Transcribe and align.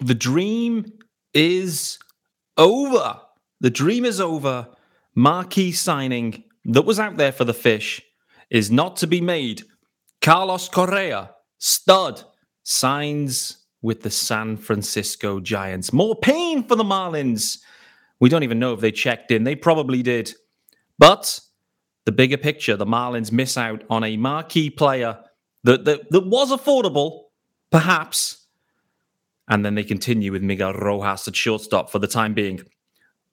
the 0.00 0.14
dream 0.14 0.92
is 1.34 1.98
over. 2.56 3.20
The 3.60 3.70
dream 3.70 4.04
is 4.04 4.20
over. 4.20 4.68
Marquee 5.14 5.72
signing 5.72 6.44
that 6.64 6.82
was 6.82 6.98
out 6.98 7.16
there 7.16 7.32
for 7.32 7.44
the 7.44 7.54
fish 7.54 8.00
is 8.50 8.70
not 8.70 8.96
to 8.98 9.06
be 9.06 9.20
made. 9.20 9.62
Carlos 10.20 10.68
Correa, 10.68 11.30
stud, 11.58 12.22
signs 12.62 13.58
with 13.82 14.02
the 14.02 14.10
San 14.10 14.56
Francisco 14.56 15.40
Giants. 15.40 15.92
More 15.92 16.14
pain 16.14 16.66
for 16.66 16.76
the 16.76 16.84
Marlins. 16.84 17.58
We 18.20 18.28
don't 18.28 18.44
even 18.44 18.60
know 18.60 18.72
if 18.72 18.80
they 18.80 18.92
checked 18.92 19.32
in. 19.32 19.44
They 19.44 19.56
probably 19.56 20.02
did. 20.02 20.32
But 20.98 21.40
the 22.04 22.12
bigger 22.12 22.36
picture, 22.36 22.76
the 22.76 22.86
Marlins 22.86 23.32
miss 23.32 23.56
out 23.56 23.82
on 23.90 24.04
a 24.04 24.16
marquee 24.16 24.70
player 24.70 25.18
that, 25.64 25.84
that, 25.84 26.10
that 26.10 26.26
was 26.26 26.52
affordable, 26.52 27.24
perhaps. 27.70 28.41
And 29.52 29.66
then 29.66 29.74
they 29.74 29.84
continue 29.84 30.32
with 30.32 30.42
Miguel 30.42 30.72
Rojas 30.72 31.28
at 31.28 31.36
shortstop 31.36 31.90
for 31.90 31.98
the 31.98 32.06
time 32.06 32.32
being. 32.32 32.62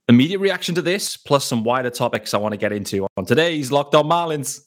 Immediate 0.10 0.40
reaction 0.40 0.76
to 0.76 0.82
this, 0.82 1.16
plus 1.16 1.46
some 1.46 1.64
wider 1.64 1.90
topics 1.90 2.34
I 2.34 2.40
want 2.40 2.52
to 2.52 2.58
get 2.58 2.74
into 2.74 3.08
on 3.16 3.26
today's 3.26 3.72
Locked 3.72 3.96
On 3.96 4.04
Marlins. 4.04 4.66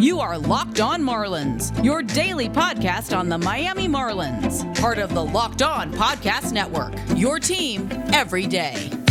You 0.00 0.20
are 0.20 0.38
Locked 0.38 0.80
On 0.80 1.02
Marlins, 1.02 1.84
your 1.84 2.02
daily 2.02 2.48
podcast 2.48 3.14
on 3.14 3.28
the 3.28 3.36
Miami 3.36 3.88
Marlins, 3.88 4.64
part 4.80 4.96
of 4.96 5.12
the 5.12 5.22
Locked 5.22 5.60
On 5.60 5.92
Podcast 5.92 6.54
Network. 6.54 6.94
Your 7.14 7.38
team 7.38 7.90
every 8.14 8.46
day. 8.46 9.01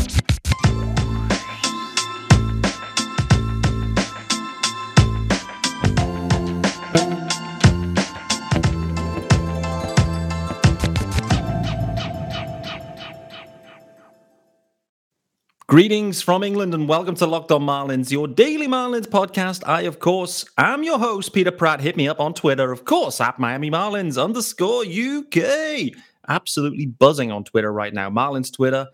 Greetings 15.71 16.21
from 16.21 16.43
England 16.43 16.73
and 16.73 16.89
welcome 16.89 17.15
to 17.15 17.25
Locked 17.25 17.49
On 17.49 17.61
Marlins, 17.61 18.11
your 18.11 18.27
daily 18.27 18.67
Marlins 18.67 19.07
podcast. 19.07 19.65
I, 19.65 19.83
of 19.83 19.99
course, 19.99 20.43
am 20.57 20.83
your 20.83 20.99
host, 20.99 21.33
Peter 21.33 21.49
Pratt. 21.49 21.79
Hit 21.79 21.95
me 21.95 22.09
up 22.09 22.19
on 22.19 22.33
Twitter, 22.33 22.73
of 22.73 22.83
course, 22.83 23.21
at 23.21 23.39
Miami 23.39 23.71
Marlins 23.71 24.21
underscore 24.21 24.83
UK. 24.83 25.93
Absolutely 26.27 26.87
buzzing 26.87 27.31
on 27.31 27.45
Twitter 27.45 27.71
right 27.71 27.93
now. 27.93 28.09
Marlins 28.09 28.53
Twitter, 28.53 28.85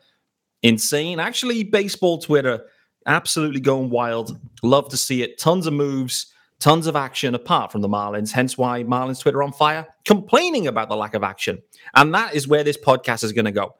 insane. 0.62 1.20
Actually, 1.20 1.64
baseball 1.64 2.20
Twitter, 2.20 2.64
absolutely 3.08 3.60
going 3.60 3.90
wild. 3.90 4.40
Love 4.62 4.88
to 4.90 4.98
see 4.98 5.24
it. 5.24 5.40
Tons 5.40 5.66
of 5.66 5.74
moves, 5.74 6.32
tons 6.60 6.86
of 6.86 6.96
action 6.96 7.34
apart 7.34 7.72
from 7.72 7.82
the 7.82 7.90
Marlins. 7.90 8.32
Hence 8.32 8.56
why 8.56 8.84
Marlins 8.84 9.20
Twitter 9.20 9.42
on 9.42 9.52
fire, 9.52 9.88
complaining 10.06 10.68
about 10.68 10.90
the 10.90 10.96
lack 10.96 11.16
of 11.16 11.24
action. 11.24 11.60
And 11.96 12.14
that 12.14 12.36
is 12.36 12.48
where 12.48 12.64
this 12.64 12.78
podcast 12.78 13.24
is 13.24 13.34
going 13.34 13.46
to 13.46 13.52
go. 13.52 13.74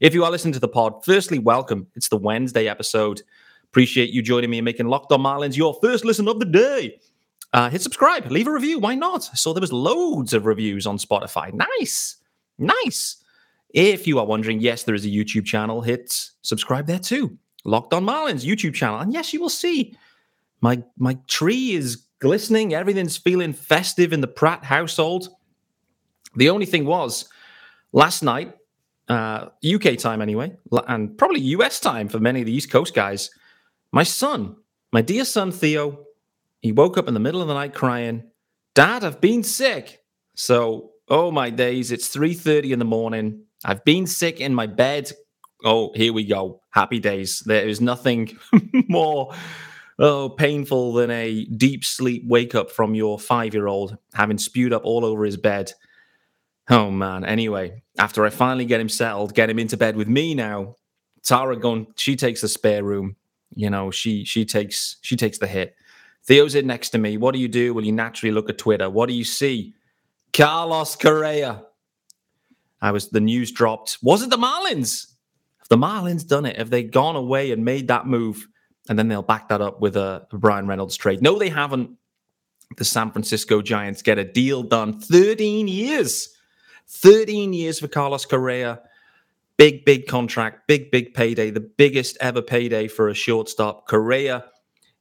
If 0.00 0.12
you 0.12 0.24
are 0.24 0.30
listening 0.30 0.54
to 0.54 0.60
the 0.60 0.66
pod, 0.66 1.04
firstly, 1.04 1.38
welcome. 1.38 1.86
It's 1.94 2.08
the 2.08 2.16
Wednesday 2.16 2.66
episode. 2.66 3.22
Appreciate 3.62 4.10
you 4.10 4.22
joining 4.22 4.50
me 4.50 4.58
and 4.58 4.64
making 4.64 4.86
Locked 4.86 5.12
On 5.12 5.20
Marlins 5.20 5.56
your 5.56 5.78
first 5.80 6.04
listen 6.04 6.26
of 6.26 6.40
the 6.40 6.46
day. 6.46 6.98
Uh, 7.52 7.70
hit 7.70 7.80
subscribe, 7.80 8.28
leave 8.28 8.48
a 8.48 8.52
review. 8.52 8.80
Why 8.80 8.96
not? 8.96 9.28
I 9.32 9.36
saw 9.36 9.52
there 9.52 9.60
was 9.60 9.72
loads 9.72 10.32
of 10.32 10.46
reviews 10.46 10.84
on 10.84 10.98
Spotify. 10.98 11.52
Nice, 11.54 12.16
nice. 12.58 13.18
If 13.70 14.08
you 14.08 14.18
are 14.18 14.26
wondering, 14.26 14.58
yes, 14.58 14.82
there 14.82 14.96
is 14.96 15.04
a 15.04 15.08
YouTube 15.08 15.44
channel. 15.44 15.80
Hit 15.80 16.12
subscribe 16.42 16.88
there 16.88 16.98
too. 16.98 17.38
Locked 17.64 17.94
On 17.94 18.04
Marlins 18.04 18.44
YouTube 18.44 18.74
channel, 18.74 18.98
and 18.98 19.12
yes, 19.12 19.32
you 19.32 19.40
will 19.40 19.48
see 19.48 19.96
my 20.60 20.82
my 20.98 21.16
tree 21.28 21.72
is 21.72 22.04
glistening. 22.18 22.74
Everything's 22.74 23.16
feeling 23.16 23.52
festive 23.52 24.12
in 24.12 24.20
the 24.20 24.26
Pratt 24.26 24.64
household. 24.64 25.28
The 26.34 26.50
only 26.50 26.66
thing 26.66 26.84
was, 26.84 27.28
last 27.92 28.24
night 28.24 28.54
uh, 29.08 29.48
UK 29.64 29.98
time 29.98 30.22
anyway, 30.22 30.56
and 30.88 31.16
probably 31.18 31.40
US 31.40 31.80
time 31.80 32.08
for 32.08 32.18
many 32.18 32.40
of 32.40 32.46
the 32.46 32.52
East 32.52 32.70
Coast 32.70 32.94
guys. 32.94 33.30
My 33.92 34.02
son, 34.02 34.56
my 34.92 35.02
dear 35.02 35.24
son 35.24 35.52
Theo, 35.52 36.04
he 36.60 36.72
woke 36.72 36.96
up 36.98 37.08
in 37.08 37.14
the 37.14 37.20
middle 37.20 37.42
of 37.42 37.48
the 37.48 37.54
night 37.54 37.74
crying, 37.74 38.24
"Dad, 38.74 39.04
I've 39.04 39.20
been 39.20 39.42
sick." 39.42 40.02
So, 40.36 40.92
oh 41.08 41.30
my 41.30 41.50
days, 41.50 41.92
it's 41.92 42.08
3:30 42.08 42.72
in 42.72 42.78
the 42.78 42.84
morning. 42.84 43.44
I've 43.64 43.84
been 43.84 44.06
sick 44.06 44.40
in 44.40 44.54
my 44.54 44.66
bed. 44.66 45.12
Oh, 45.64 45.92
here 45.94 46.12
we 46.12 46.24
go. 46.24 46.60
Happy 46.70 46.98
days. 46.98 47.40
There 47.46 47.66
is 47.66 47.80
nothing 47.80 48.36
more 48.88 49.32
oh 49.98 50.28
painful 50.28 50.92
than 50.94 51.10
a 51.10 51.44
deep 51.44 51.84
sleep 51.84 52.24
wake 52.26 52.54
up 52.54 52.70
from 52.70 52.96
your 52.96 53.16
5-year-old 53.16 53.96
having 54.12 54.38
spewed 54.38 54.72
up 54.72 54.84
all 54.84 55.04
over 55.04 55.24
his 55.24 55.36
bed 55.36 55.72
Oh 56.70 56.90
man. 56.90 57.24
Anyway, 57.24 57.82
after 57.98 58.24
I 58.24 58.30
finally 58.30 58.64
get 58.64 58.80
him 58.80 58.88
settled, 58.88 59.34
get 59.34 59.50
him 59.50 59.58
into 59.58 59.76
bed 59.76 59.96
with 59.96 60.08
me 60.08 60.34
now, 60.34 60.76
Tara 61.22 61.56
gone, 61.56 61.86
she 61.96 62.16
takes 62.16 62.40
the 62.40 62.48
spare 62.48 62.84
room. 62.84 63.16
You 63.54 63.70
know, 63.70 63.90
she 63.90 64.24
she 64.24 64.44
takes 64.44 64.96
she 65.00 65.16
takes 65.16 65.38
the 65.38 65.46
hit. 65.46 65.76
Theo's 66.26 66.54
in 66.54 66.66
next 66.66 66.90
to 66.90 66.98
me. 66.98 67.16
What 67.16 67.34
do 67.34 67.40
you 67.40 67.48
do? 67.48 67.72
Well, 67.72 67.84
you 67.84 67.92
naturally 67.92 68.32
look 68.32 68.50
at 68.50 68.58
Twitter. 68.58 68.90
What 68.90 69.08
do 69.08 69.14
you 69.14 69.24
see? 69.24 69.74
Carlos 70.32 70.96
Correa. 70.96 71.62
I 72.80 72.90
was 72.90 73.10
the 73.10 73.20
news 73.20 73.52
dropped. 73.52 73.98
Was 74.02 74.22
it 74.22 74.30
the 74.30 74.36
Marlins? 74.36 75.12
Have 75.58 75.68
the 75.68 75.76
Marlins 75.76 76.26
done 76.26 76.44
it? 76.44 76.56
Have 76.56 76.70
they 76.70 76.82
gone 76.82 77.16
away 77.16 77.52
and 77.52 77.64
made 77.64 77.88
that 77.88 78.06
move? 78.06 78.46
And 78.88 78.98
then 78.98 79.08
they'll 79.08 79.22
back 79.22 79.48
that 79.48 79.62
up 79.62 79.80
with 79.80 79.96
a, 79.96 80.26
Bryan 80.30 80.66
Reynolds 80.66 80.96
trade. 80.96 81.22
No, 81.22 81.38
they 81.38 81.48
haven't. 81.48 81.90
The 82.76 82.84
San 82.84 83.10
Francisco 83.12 83.62
Giants 83.62 84.02
get 84.02 84.18
a 84.18 84.24
deal 84.24 84.62
done. 84.62 85.00
13 85.00 85.68
years 85.68 86.33
13 86.88 87.52
years 87.52 87.80
for 87.80 87.88
Carlos 87.88 88.24
Correa. 88.24 88.80
Big, 89.56 89.84
big 89.84 90.06
contract, 90.08 90.66
big, 90.66 90.90
big 90.90 91.14
payday, 91.14 91.50
the 91.50 91.60
biggest 91.60 92.16
ever 92.20 92.42
payday 92.42 92.88
for 92.88 93.08
a 93.08 93.14
shortstop. 93.14 93.86
Correa, 93.86 94.44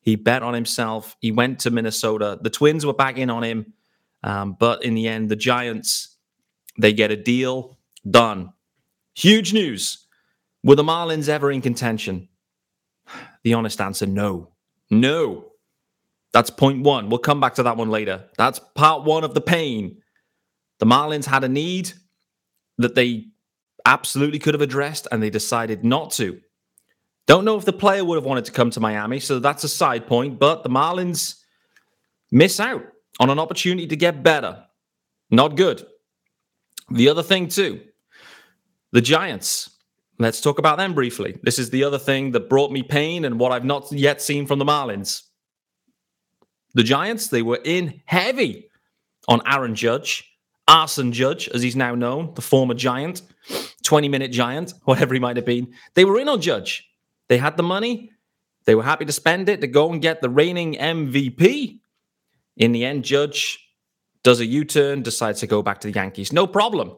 he 0.01 0.15
bet 0.15 0.43
on 0.43 0.53
himself. 0.53 1.15
He 1.21 1.31
went 1.31 1.59
to 1.61 1.71
Minnesota. 1.71 2.37
The 2.39 2.51
Twins 2.51 2.85
were 2.85 2.93
back 2.93 3.17
in 3.17 3.29
on 3.31 3.43
him. 3.43 3.73
Um, 4.21 4.55
but 4.59 4.83
in 4.83 4.93
the 4.93 5.07
end, 5.07 5.29
the 5.29 5.35
Giants, 5.35 6.17
they 6.77 6.93
get 6.93 7.09
a 7.09 7.15
deal 7.15 7.79
done. 8.09 8.53
Huge 9.15 9.53
news. 9.53 10.05
Were 10.63 10.75
the 10.75 10.83
Marlins 10.83 11.29
ever 11.29 11.51
in 11.51 11.61
contention? 11.61 12.29
The 13.43 13.53
honest 13.53 13.81
answer 13.81 14.05
no. 14.05 14.49
No. 14.89 15.51
That's 16.31 16.49
point 16.49 16.83
one. 16.83 17.09
We'll 17.09 17.19
come 17.19 17.39
back 17.39 17.55
to 17.55 17.63
that 17.63 17.77
one 17.77 17.89
later. 17.89 18.25
That's 18.37 18.59
part 18.75 19.03
one 19.03 19.23
of 19.23 19.33
the 19.33 19.41
pain. 19.41 20.02
The 20.79 20.85
Marlins 20.85 21.25
had 21.25 21.43
a 21.43 21.49
need 21.49 21.93
that 22.77 22.95
they 22.95 23.27
absolutely 23.85 24.39
could 24.39 24.53
have 24.53 24.61
addressed 24.61 25.07
and 25.11 25.21
they 25.21 25.29
decided 25.29 25.83
not 25.83 26.11
to. 26.11 26.39
Don't 27.25 27.45
know 27.45 27.57
if 27.57 27.65
the 27.65 27.73
player 27.73 28.03
would 28.03 28.15
have 28.15 28.25
wanted 28.25 28.45
to 28.45 28.51
come 28.51 28.69
to 28.71 28.79
Miami, 28.79 29.19
so 29.19 29.39
that's 29.39 29.63
a 29.63 29.69
side 29.69 30.07
point, 30.07 30.39
but 30.39 30.63
the 30.63 30.69
Marlins 30.69 31.39
miss 32.31 32.59
out 32.59 32.83
on 33.19 33.29
an 33.29 33.39
opportunity 33.39 33.87
to 33.87 33.95
get 33.95 34.23
better. 34.23 34.65
Not 35.29 35.55
good. 35.55 35.85
The 36.91 37.09
other 37.09 37.23
thing, 37.23 37.47
too, 37.47 37.81
the 38.91 39.01
Giants. 39.01 39.69
Let's 40.19 40.41
talk 40.41 40.59
about 40.59 40.77
them 40.77 40.93
briefly. 40.93 41.39
This 41.41 41.57
is 41.57 41.69
the 41.69 41.83
other 41.83 41.97
thing 41.97 42.31
that 42.31 42.49
brought 42.49 42.71
me 42.71 42.83
pain 42.83 43.25
and 43.25 43.39
what 43.39 43.51
I've 43.51 43.65
not 43.65 43.91
yet 43.91 44.21
seen 44.21 44.45
from 44.45 44.59
the 44.59 44.65
Marlins. 44.65 45.23
The 46.75 46.83
Giants, 46.83 47.27
they 47.27 47.41
were 47.41 47.59
in 47.63 48.01
heavy 48.05 48.69
on 49.27 49.41
Aaron 49.47 49.75
Judge 49.75 50.29
Arson 50.67 51.11
Judge, 51.11 51.49
as 51.49 51.61
he's 51.61 51.75
now 51.75 51.95
known, 51.95 52.33
the 52.35 52.41
former 52.41 52.73
giant, 52.73 53.21
20 53.83 54.07
minute 54.09 54.31
giant, 54.31 54.73
whatever 54.85 55.13
he 55.13 55.19
might 55.19 55.35
have 55.35 55.45
been. 55.45 55.73
They 55.93 56.05
were 56.05 56.19
in 56.19 56.29
on 56.29 56.41
Judge. 56.41 56.89
They 57.27 57.37
had 57.37 57.57
the 57.57 57.63
money. 57.63 58.11
They 58.65 58.75
were 58.75 58.83
happy 58.83 59.05
to 59.05 59.11
spend 59.11 59.49
it 59.49 59.61
to 59.61 59.67
go 59.67 59.91
and 59.91 60.01
get 60.01 60.21
the 60.21 60.29
reigning 60.29 60.75
MVP. 60.75 61.79
In 62.57 62.71
the 62.71 62.85
end, 62.85 63.03
Judge 63.03 63.59
does 64.23 64.39
a 64.39 64.45
U 64.45 64.63
turn, 64.63 65.01
decides 65.01 65.41
to 65.41 65.47
go 65.47 65.61
back 65.61 65.81
to 65.81 65.87
the 65.87 65.93
Yankees. 65.93 66.31
No 66.31 66.47
problem. 66.47 66.95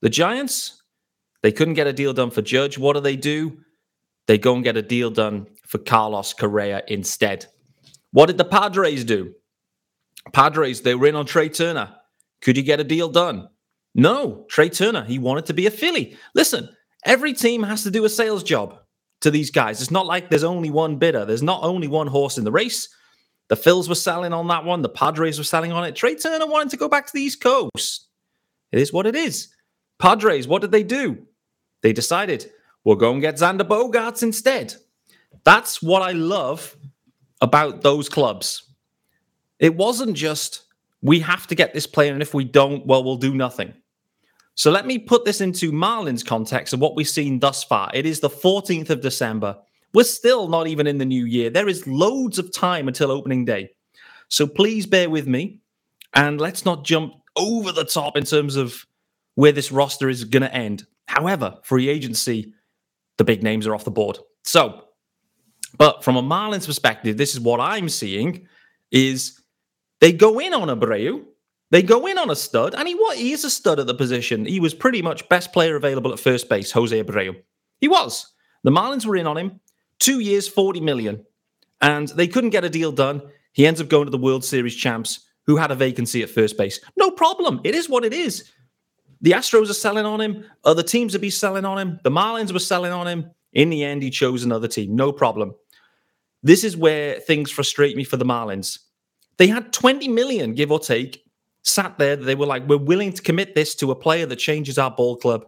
The 0.00 0.10
Giants, 0.10 0.82
they 1.42 1.50
couldn't 1.50 1.74
get 1.74 1.86
a 1.86 1.92
deal 1.92 2.12
done 2.12 2.30
for 2.30 2.42
Judge. 2.42 2.78
What 2.78 2.94
do 2.94 3.00
they 3.00 3.16
do? 3.16 3.58
They 4.26 4.38
go 4.38 4.54
and 4.54 4.62
get 4.62 4.76
a 4.76 4.82
deal 4.82 5.10
done 5.10 5.46
for 5.66 5.78
Carlos 5.78 6.32
Correa 6.34 6.82
instead. 6.88 7.46
What 8.12 8.26
did 8.26 8.38
the 8.38 8.44
Padres 8.44 9.04
do? 9.04 9.34
Padres, 10.32 10.82
they 10.82 10.94
were 10.94 11.06
in 11.06 11.16
on 11.16 11.26
Trey 11.26 11.48
Turner. 11.48 11.94
Could 12.40 12.56
you 12.56 12.62
get 12.62 12.80
a 12.80 12.84
deal 12.84 13.08
done? 13.08 13.48
No, 13.94 14.44
Trey 14.48 14.68
Turner, 14.68 15.04
he 15.04 15.18
wanted 15.18 15.46
to 15.46 15.54
be 15.54 15.66
a 15.66 15.70
Philly. 15.70 16.16
Listen, 16.34 16.68
every 17.04 17.32
team 17.32 17.62
has 17.62 17.82
to 17.84 17.90
do 17.90 18.04
a 18.04 18.08
sales 18.10 18.42
job 18.42 18.78
to 19.22 19.30
these 19.30 19.50
guys. 19.50 19.80
It's 19.80 19.90
not 19.90 20.06
like 20.06 20.28
there's 20.28 20.44
only 20.44 20.70
one 20.70 20.96
bidder, 20.96 21.24
there's 21.24 21.42
not 21.42 21.62
only 21.62 21.88
one 21.88 22.06
horse 22.06 22.38
in 22.38 22.44
the 22.44 22.52
race. 22.52 22.88
The 23.48 23.56
Phils 23.56 23.88
were 23.88 23.94
selling 23.94 24.32
on 24.32 24.48
that 24.48 24.64
one, 24.64 24.82
the 24.82 24.88
Padres 24.88 25.38
were 25.38 25.44
selling 25.44 25.72
on 25.72 25.84
it. 25.84 25.96
Trey 25.96 26.14
Turner 26.14 26.46
wanted 26.46 26.70
to 26.70 26.76
go 26.76 26.88
back 26.88 27.06
to 27.06 27.12
the 27.12 27.22
East 27.22 27.40
Coast. 27.40 28.08
It 28.72 28.80
is 28.80 28.92
what 28.92 29.06
it 29.06 29.14
is. 29.14 29.48
Padres, 29.98 30.46
what 30.46 30.62
did 30.62 30.72
they 30.72 30.82
do? 30.82 31.26
They 31.82 31.92
decided 31.92 32.50
we'll 32.84 32.96
go 32.96 33.12
and 33.12 33.20
get 33.20 33.36
Xander 33.36 33.60
Bogaerts 33.60 34.22
instead. 34.22 34.74
That's 35.44 35.80
what 35.80 36.02
I 36.02 36.12
love 36.12 36.76
about 37.40 37.82
those 37.82 38.08
clubs. 38.08 38.74
It 39.58 39.76
wasn't 39.76 40.16
just 40.16 40.65
we 41.02 41.20
have 41.20 41.46
to 41.48 41.54
get 41.54 41.74
this 41.74 41.86
player, 41.86 42.12
and 42.12 42.22
if 42.22 42.34
we 42.34 42.44
don't, 42.44 42.86
well, 42.86 43.04
we'll 43.04 43.16
do 43.16 43.34
nothing. 43.34 43.74
So 44.54 44.70
let 44.70 44.86
me 44.86 44.98
put 44.98 45.24
this 45.26 45.42
into 45.42 45.70
Marlins 45.70 46.24
context 46.24 46.72
of 46.72 46.80
what 46.80 46.96
we've 46.96 47.08
seen 47.08 47.38
thus 47.38 47.62
far. 47.62 47.90
It 47.92 48.06
is 48.06 48.20
the 48.20 48.30
14th 48.30 48.88
of 48.88 49.02
December. 49.02 49.58
We're 49.92 50.04
still 50.04 50.48
not 50.48 50.66
even 50.66 50.86
in 50.86 50.96
the 50.98 51.04
new 51.04 51.26
year. 51.26 51.50
There 51.50 51.68
is 51.68 51.86
loads 51.86 52.38
of 52.38 52.52
time 52.52 52.88
until 52.88 53.10
opening 53.10 53.44
day. 53.44 53.70
So 54.28 54.46
please 54.46 54.86
bear 54.86 55.10
with 55.10 55.26
me 55.26 55.60
and 56.14 56.40
let's 56.40 56.64
not 56.64 56.84
jump 56.84 57.14
over 57.36 57.70
the 57.70 57.84
top 57.84 58.16
in 58.16 58.24
terms 58.24 58.56
of 58.56 58.86
where 59.34 59.52
this 59.52 59.70
roster 59.70 60.08
is 60.08 60.24
going 60.24 60.42
to 60.42 60.54
end. 60.54 60.86
However, 61.06 61.58
free 61.62 61.88
agency, 61.88 62.54
the 63.18 63.24
big 63.24 63.42
names 63.42 63.66
are 63.66 63.74
off 63.74 63.84
the 63.84 63.90
board. 63.90 64.18
So, 64.42 64.84
but 65.76 66.02
from 66.02 66.16
a 66.16 66.22
Marlins 66.22 66.66
perspective, 66.66 67.18
this 67.18 67.34
is 67.34 67.40
what 67.40 67.60
I'm 67.60 67.90
seeing 67.90 68.48
is 68.90 69.40
they 70.00 70.12
go 70.12 70.38
in 70.38 70.54
on 70.54 70.68
Abreu, 70.68 71.24
they 71.70 71.82
go 71.82 72.06
in 72.06 72.18
on 72.18 72.30
a 72.30 72.36
stud, 72.36 72.74
and 72.74 72.86
he 72.86 72.94
what 72.94 73.16
he 73.16 73.32
is 73.32 73.44
a 73.44 73.50
stud 73.50 73.80
at 73.80 73.86
the 73.86 73.94
position. 73.94 74.44
He 74.44 74.60
was 74.60 74.74
pretty 74.74 75.02
much 75.02 75.28
best 75.28 75.52
player 75.52 75.76
available 75.76 76.12
at 76.12 76.20
first 76.20 76.48
base, 76.48 76.70
Jose 76.72 77.02
Abreu. 77.02 77.36
He 77.80 77.88
was. 77.88 78.32
The 78.62 78.70
Marlins 78.70 79.06
were 79.06 79.16
in 79.16 79.26
on 79.26 79.36
him, 79.36 79.60
two 79.98 80.20
years, 80.20 80.48
40 80.48 80.80
million. 80.80 81.24
And 81.80 82.08
they 82.08 82.26
couldn't 82.26 82.50
get 82.50 82.64
a 82.64 82.70
deal 82.70 82.92
done. 82.92 83.22
He 83.52 83.66
ends 83.66 83.80
up 83.80 83.88
going 83.88 84.06
to 84.06 84.10
the 84.10 84.18
World 84.18 84.44
Series 84.44 84.74
champs, 84.76 85.20
who 85.46 85.56
had 85.56 85.70
a 85.70 85.74
vacancy 85.74 86.22
at 86.22 86.30
first 86.30 86.56
base. 86.56 86.80
No 86.96 87.10
problem. 87.10 87.60
It 87.64 87.74
is 87.74 87.88
what 87.88 88.04
it 88.04 88.12
is. 88.12 88.50
The 89.20 89.32
Astros 89.32 89.70
are 89.70 89.74
selling 89.74 90.06
on 90.06 90.20
him. 90.20 90.44
Other 90.64 90.82
teams 90.82 91.12
would 91.12 91.22
be 91.22 91.30
selling 91.30 91.64
on 91.64 91.78
him. 91.78 92.00
The 92.04 92.10
Marlins 92.10 92.52
were 92.52 92.58
selling 92.58 92.92
on 92.92 93.06
him. 93.06 93.30
In 93.52 93.70
the 93.70 93.84
end, 93.84 94.02
he 94.02 94.10
chose 94.10 94.44
another 94.44 94.68
team. 94.68 94.94
No 94.94 95.12
problem. 95.12 95.54
This 96.42 96.64
is 96.64 96.76
where 96.76 97.18
things 97.20 97.50
frustrate 97.50 97.96
me 97.96 98.04
for 98.04 98.16
the 98.16 98.24
Marlins. 98.24 98.78
They 99.38 99.48
had 99.48 99.72
20 99.72 100.08
million, 100.08 100.54
give 100.54 100.72
or 100.72 100.78
take, 100.78 101.24
sat 101.62 101.98
there. 101.98 102.16
They 102.16 102.34
were 102.34 102.46
like, 102.46 102.66
we're 102.66 102.78
willing 102.78 103.12
to 103.12 103.22
commit 103.22 103.54
this 103.54 103.74
to 103.76 103.90
a 103.90 103.96
player 103.96 104.26
that 104.26 104.36
changes 104.36 104.78
our 104.78 104.90
ball 104.90 105.16
club 105.16 105.46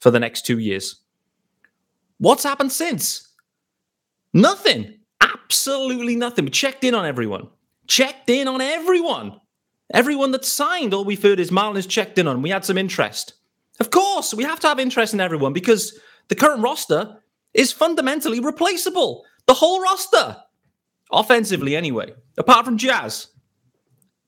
for 0.00 0.10
the 0.10 0.20
next 0.20 0.44
two 0.44 0.58
years. 0.58 1.00
What's 2.18 2.44
happened 2.44 2.72
since? 2.72 3.28
Nothing. 4.34 4.98
Absolutely 5.20 6.16
nothing. 6.16 6.44
We 6.44 6.50
checked 6.50 6.84
in 6.84 6.94
on 6.94 7.06
everyone. 7.06 7.48
Checked 7.86 8.30
in 8.30 8.48
on 8.48 8.60
everyone. 8.60 9.40
Everyone 9.92 10.32
that 10.32 10.44
signed, 10.44 10.94
all 10.94 11.04
we've 11.04 11.22
heard 11.22 11.40
is 11.40 11.50
Marlins 11.50 11.88
checked 11.88 12.18
in 12.18 12.26
on. 12.26 12.42
We 12.42 12.50
had 12.50 12.64
some 12.64 12.78
interest. 12.78 13.34
Of 13.80 13.90
course, 13.90 14.32
we 14.32 14.44
have 14.44 14.60
to 14.60 14.68
have 14.68 14.78
interest 14.78 15.12
in 15.14 15.20
everyone 15.20 15.52
because 15.52 15.98
the 16.28 16.34
current 16.34 16.62
roster 16.62 17.18
is 17.54 17.72
fundamentally 17.72 18.40
replaceable. 18.40 19.24
The 19.46 19.54
whole 19.54 19.82
roster, 19.82 20.36
offensively, 21.12 21.76
anyway, 21.76 22.12
apart 22.38 22.64
from 22.64 22.78
Jazz. 22.78 23.28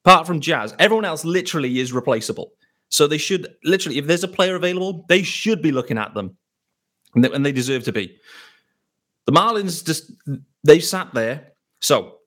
Apart 0.04 0.26
from 0.26 0.40
Jazz, 0.40 0.75
everyone 0.78 1.06
else 1.06 1.25
literally 1.25 1.78
is 1.78 1.92
replaceable. 1.92 2.52
So 2.90 3.06
they 3.06 3.19
should 3.19 3.48
literally, 3.64 3.98
if 3.98 4.06
there's 4.06 4.22
a 4.22 4.28
player 4.28 4.54
available, 4.54 5.04
they 5.08 5.22
should 5.22 5.62
be 5.62 5.72
looking 5.72 5.98
at 5.98 6.14
them, 6.14 6.36
and 7.14 7.25
they, 7.25 7.32
and 7.32 7.44
they 7.44 7.52
deserve 7.52 7.84
to 7.84 7.92
be. 7.92 8.16
The 9.26 9.32
Marlins 9.32 9.84
just 9.84 10.12
they 10.62 10.78
sat 10.78 11.14
there. 11.14 11.52
So 11.81 12.19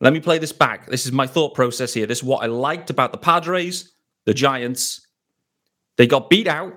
let 0.00 0.12
me 0.12 0.20
play 0.20 0.38
this 0.38 0.52
back. 0.52 0.88
This 0.88 1.06
is 1.06 1.12
my 1.12 1.26
thought 1.26 1.54
process 1.54 1.92
here. 1.92 2.06
This 2.06 2.18
is 2.18 2.24
what 2.24 2.42
I 2.42 2.46
liked 2.46 2.90
about 2.90 3.12
the 3.12 3.18
Padres, 3.18 3.92
the 4.26 4.34
Giants. 4.34 5.06
They 5.96 6.06
got 6.06 6.30
beat 6.30 6.48
out, 6.48 6.74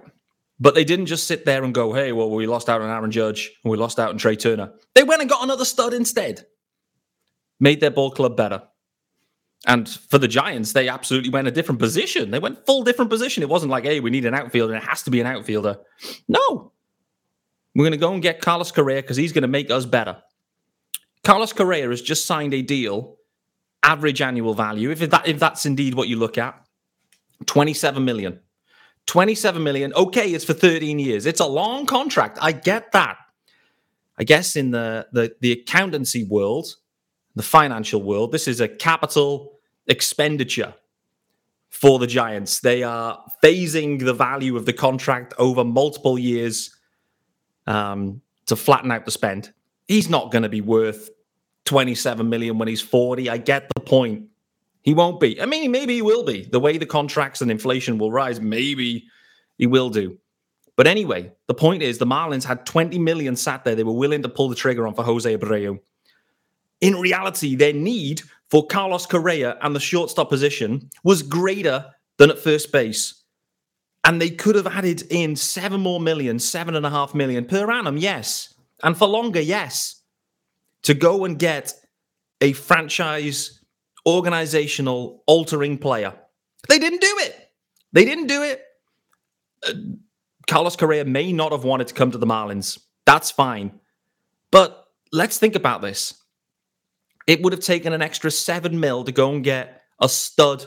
but 0.60 0.75
they 0.75 0.84
didn't 0.84 1.07
just 1.07 1.28
sit 1.28 1.45
there 1.45 1.63
and 1.63 1.74
go, 1.74 1.94
hey, 1.94 2.12
well, 2.12 2.30
we 2.30 2.48
lost 2.48 2.69
out 2.69 2.81
on 2.81 2.89
Aaron 2.89 3.12
Judge 3.12 3.51
and 3.63 3.72
we 3.72 3.78
lost 3.78 4.00
out 4.00 4.10
on 4.10 4.18
Trey 4.18 4.36
Turner. 4.36 4.72
They 4.95 5.04
went 5.04 5.22
and 5.22 5.30
got 5.30 5.44
another 5.44 5.66
stud 5.66 5.94
instead, 5.94 6.45
made 7.59 7.80
their 7.80 7.92
ball 7.92 8.12
club 8.12 8.38
better. 8.38 8.63
And 9.65 9.89
for 9.89 10.18
the 10.18 10.27
Giants, 10.27 10.74
they 10.74 10.88
absolutely 10.88 11.30
went 11.30 11.48
a 11.48 11.51
different 11.51 11.80
position. 11.80 12.31
They 12.31 12.39
went 12.39 12.65
full 12.65 12.83
different 12.83 13.09
position. 13.09 13.44
It 13.44 13.50
wasn't 13.50 13.71
like, 13.71 13.86
hey, 13.86 14.00
we 14.00 14.12
need 14.12 14.25
an 14.25 14.33
outfielder. 14.33 14.74
And 14.74 14.83
it 14.83 14.88
has 14.88 15.04
to 15.04 15.12
be 15.12 15.19
an 15.19 15.27
outfielder. 15.27 15.77
No. 16.27 16.71
We're 17.75 17.83
going 17.83 17.92
to 17.92 17.98
go 17.98 18.13
and 18.13 18.21
get 18.21 18.39
Carlos 18.42 18.71
Correa 18.71 19.01
because 19.01 19.18
he's 19.18 19.33
going 19.33 19.42
to 19.42 19.48
make 19.48 19.71
us 19.71 19.86
better. 19.86 20.18
Carlos 21.24 21.54
Correa 21.54 21.89
has 21.89 22.01
just 22.01 22.25
signed 22.25 22.54
a 22.54 22.62
deal, 22.62 23.18
average 23.83 24.21
annual 24.21 24.53
value, 24.53 24.92
if 24.92 25.00
that 25.00 25.27
if 25.27 25.39
that's 25.39 25.65
indeed 25.65 25.94
what 25.94 26.07
you 26.07 26.15
look 26.15 26.38
at, 26.38 26.60
27 27.45 28.03
million. 28.03 28.39
27 29.07 29.62
million. 29.63 29.94
Okay, 29.94 30.31
it's 30.31 30.45
for 30.45 30.53
13 30.53 31.00
years. 31.00 31.25
It's 31.25 31.39
a 31.39 31.45
long 31.45 31.86
contract. 31.86 32.38
I 32.42 32.51
get 32.51 32.92
that. 32.92 33.18
I 34.18 34.24
guess 34.24 34.56
in 34.56 34.71
the 34.71 35.07
the, 35.12 35.36
the 35.42 35.51
accountancy 35.51 36.24
world, 36.24 36.75
the 37.38 37.44
financial 37.44 38.01
world, 38.01 38.31
this 38.31 38.48
is 38.48 38.62
a 38.62 38.68
capital 38.68 39.60
expenditure 39.88 40.74
for 41.69 42.00
the 42.00 42.07
Giants. 42.07 42.60
They 42.60 42.84
are 42.84 43.24
phasing 43.44 44.04
the 44.04 44.13
value 44.13 44.57
of 44.57 44.66
the 44.66 44.74
contract 44.74 45.34
over 45.38 45.63
multiple 45.63 46.18
years 46.18 46.75
um, 47.66 48.22
to 48.48 48.56
flatten 48.56 48.92
out 48.92 49.06
the 49.06 49.12
spend. 49.12 49.54
He's 49.88 50.10
not 50.10 50.31
going 50.31 50.44
to 50.44 50.50
be 50.50 50.62
worth 50.62 51.10
27 51.66 52.28
million 52.28 52.57
when 52.57 52.68
he's 52.68 52.81
40. 52.81 53.30
I 53.30 53.38
get 53.38 53.69
the 53.75 53.81
point. 53.81 54.28
He 54.81 54.94
won't 54.94 55.19
be. 55.19 55.42
I 55.42 55.45
mean, 55.45 55.72
maybe 55.72 55.95
he 55.95 56.01
will 56.01 56.24
be. 56.24 56.48
The 56.50 56.60
way 56.60 56.78
the 56.78 56.86
contracts 56.86 57.42
and 57.42 57.51
inflation 57.51 57.98
will 57.98 58.12
rise, 58.12 58.39
maybe 58.39 59.06
he 59.57 59.68
will 59.68 59.89
do. 59.89 60.18
But 60.78 60.88
anyway, 60.88 61.34
the 61.48 61.54
point 61.54 61.84
is 61.84 61.98
the 61.98 62.06
Marlins 62.06 62.45
had 62.45 62.66
20 62.66 62.98
million 63.00 63.36
sat 63.36 63.66
there. 63.66 63.75
They 63.75 63.84
were 63.84 63.92
willing 63.92 64.22
to 64.22 64.30
pull 64.30 64.48
the 64.48 64.56
trigger 64.56 64.88
on 64.88 64.94
for 64.94 65.04
Jose 65.04 65.38
Abreu. 65.38 65.80
In 66.81 66.95
reality, 66.95 67.56
their 67.56 67.74
need 67.74 68.21
for 68.50 68.65
Carlos 68.68 69.06
Correa 69.06 69.57
and 69.62 69.75
the 69.75 69.79
shortstop 69.79 70.29
position 70.29 70.89
was 71.03 71.24
greater 71.24 71.85
than 72.18 72.29
at 72.29 72.39
first 72.39 72.71
base. 72.71 73.24
And 74.03 74.21
they 74.21 74.29
could 74.29 74.56
have 74.56 74.68
added 74.68 75.03
in 75.09 75.35
seven 75.35 75.81
more 75.81 76.00
million, 76.00 76.39
seven 76.39 76.75
and 76.75 76.85
a 76.85 76.89
half 76.89 77.13
million 77.13 77.45
per 77.45 77.69
annum, 77.69 77.97
yes. 77.97 78.53
And 78.83 78.97
for 78.97 79.07
longer, 79.07 79.41
yes 79.41 79.97
to 80.83 80.94
go 80.94 81.25
and 81.25 81.38
get 81.38 81.74
a 82.39 82.53
franchise 82.53 83.59
organizational 84.06 85.21
altering 85.27 85.77
player. 85.77 86.13
They 86.69 86.79
didn't 86.79 87.01
do 87.01 87.13
it. 87.19 87.50
They 87.91 88.06
didn't 88.06 88.27
do 88.27 88.44
it. 88.44 88.63
Uh, 89.68 89.74
Carlos 90.47 90.77
Correa 90.77 91.03
may 91.03 91.33
not 91.33 91.51
have 91.51 91.65
wanted 91.65 91.88
to 91.88 91.94
come 91.94 92.12
to 92.12 92.18
the 92.18 92.25
Marlins. 92.25 92.79
That's 93.06 93.31
fine. 93.31 93.79
But 94.50 94.85
let's 95.12 95.39
think 95.39 95.56
about 95.56 95.81
this. 95.81 96.13
It 97.27 97.44
would 97.44 97.53
have 97.53 97.62
taken 97.62 97.94
an 97.94 98.01
extra 98.01 98.31
seven 98.31 98.79
mil 98.79 99.03
to 99.03 99.12
go 99.12 99.31
and 99.31 99.44
get 99.44 99.81
a 100.01 100.09
stud, 100.09 100.65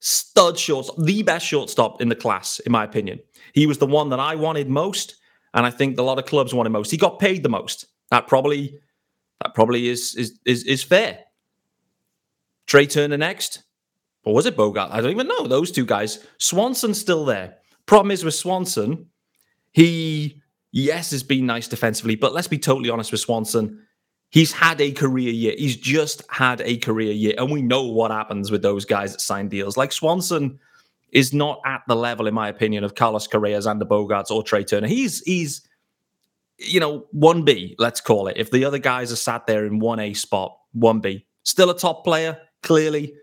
stud 0.00 0.58
shortstop, 0.58 0.96
the 1.04 1.22
best 1.22 1.46
shortstop 1.46 2.00
in 2.00 2.08
the 2.08 2.16
class, 2.16 2.58
in 2.60 2.72
my 2.72 2.82
opinion. 2.82 3.20
He 3.52 3.66
was 3.66 3.78
the 3.78 3.86
one 3.86 4.08
that 4.10 4.20
I 4.20 4.34
wanted 4.34 4.68
most, 4.68 5.16
and 5.54 5.66
I 5.66 5.70
think 5.70 5.98
a 5.98 6.02
lot 6.02 6.18
of 6.18 6.26
clubs 6.26 6.54
wanted 6.54 6.70
most. 6.70 6.90
He 6.90 6.96
got 6.96 7.18
paid 7.18 7.42
the 7.42 7.48
most. 7.48 7.86
That 8.10 8.26
probably 8.26 8.80
that 9.42 9.54
probably 9.54 9.88
is 9.88 10.14
is 10.16 10.38
is, 10.44 10.64
is 10.64 10.82
fair. 10.82 11.20
Trey 12.66 12.86
Turner 12.86 13.16
next. 13.16 13.62
Or 14.24 14.34
was 14.34 14.44
it 14.44 14.56
Bogart? 14.56 14.90
I 14.92 15.00
don't 15.00 15.12
even 15.12 15.28
know. 15.28 15.46
Those 15.46 15.70
two 15.70 15.86
guys. 15.86 16.26
Swanson's 16.38 17.00
still 17.00 17.24
there. 17.24 17.56
Problem 17.86 18.10
is 18.10 18.22
with 18.22 18.34
Swanson, 18.34 19.06
he, 19.72 20.42
yes, 20.70 21.12
has 21.12 21.22
been 21.22 21.46
nice 21.46 21.66
defensively, 21.66 22.14
but 22.14 22.34
let's 22.34 22.46
be 22.46 22.58
totally 22.58 22.90
honest 22.90 23.10
with 23.10 23.22
Swanson. 23.22 23.86
He's 24.30 24.52
had 24.52 24.80
a 24.80 24.92
career 24.92 25.30
year. 25.30 25.54
He's 25.56 25.76
just 25.76 26.22
had 26.28 26.60
a 26.60 26.76
career 26.76 27.12
year. 27.12 27.34
And 27.38 27.50
we 27.50 27.62
know 27.62 27.84
what 27.84 28.10
happens 28.10 28.50
with 28.50 28.62
those 28.62 28.84
guys 28.84 29.12
that 29.12 29.20
sign 29.20 29.48
deals. 29.48 29.76
Like 29.76 29.90
Swanson 29.90 30.58
is 31.12 31.32
not 31.32 31.60
at 31.64 31.80
the 31.88 31.96
level, 31.96 32.26
in 32.26 32.34
my 32.34 32.48
opinion, 32.48 32.84
of 32.84 32.94
Carlos 32.94 33.26
Correa, 33.26 33.58
Xander 33.58 33.84
Bogaerts 33.84 34.30
or 34.30 34.42
Trey 34.42 34.64
Turner. 34.64 34.86
He's 34.86 35.20
he's 35.20 35.62
you 36.58 36.80
know, 36.80 37.06
1B, 37.14 37.76
let's 37.78 38.00
call 38.00 38.26
it. 38.26 38.36
If 38.36 38.50
the 38.50 38.64
other 38.64 38.78
guys 38.78 39.12
are 39.12 39.16
sat 39.16 39.46
there 39.46 39.64
in 39.64 39.80
1A 39.80 40.16
spot, 40.16 40.56
1B, 40.76 41.24
still 41.44 41.70
a 41.70 41.78
top 41.78 42.04
player, 42.04 42.38
clearly, 42.62 43.14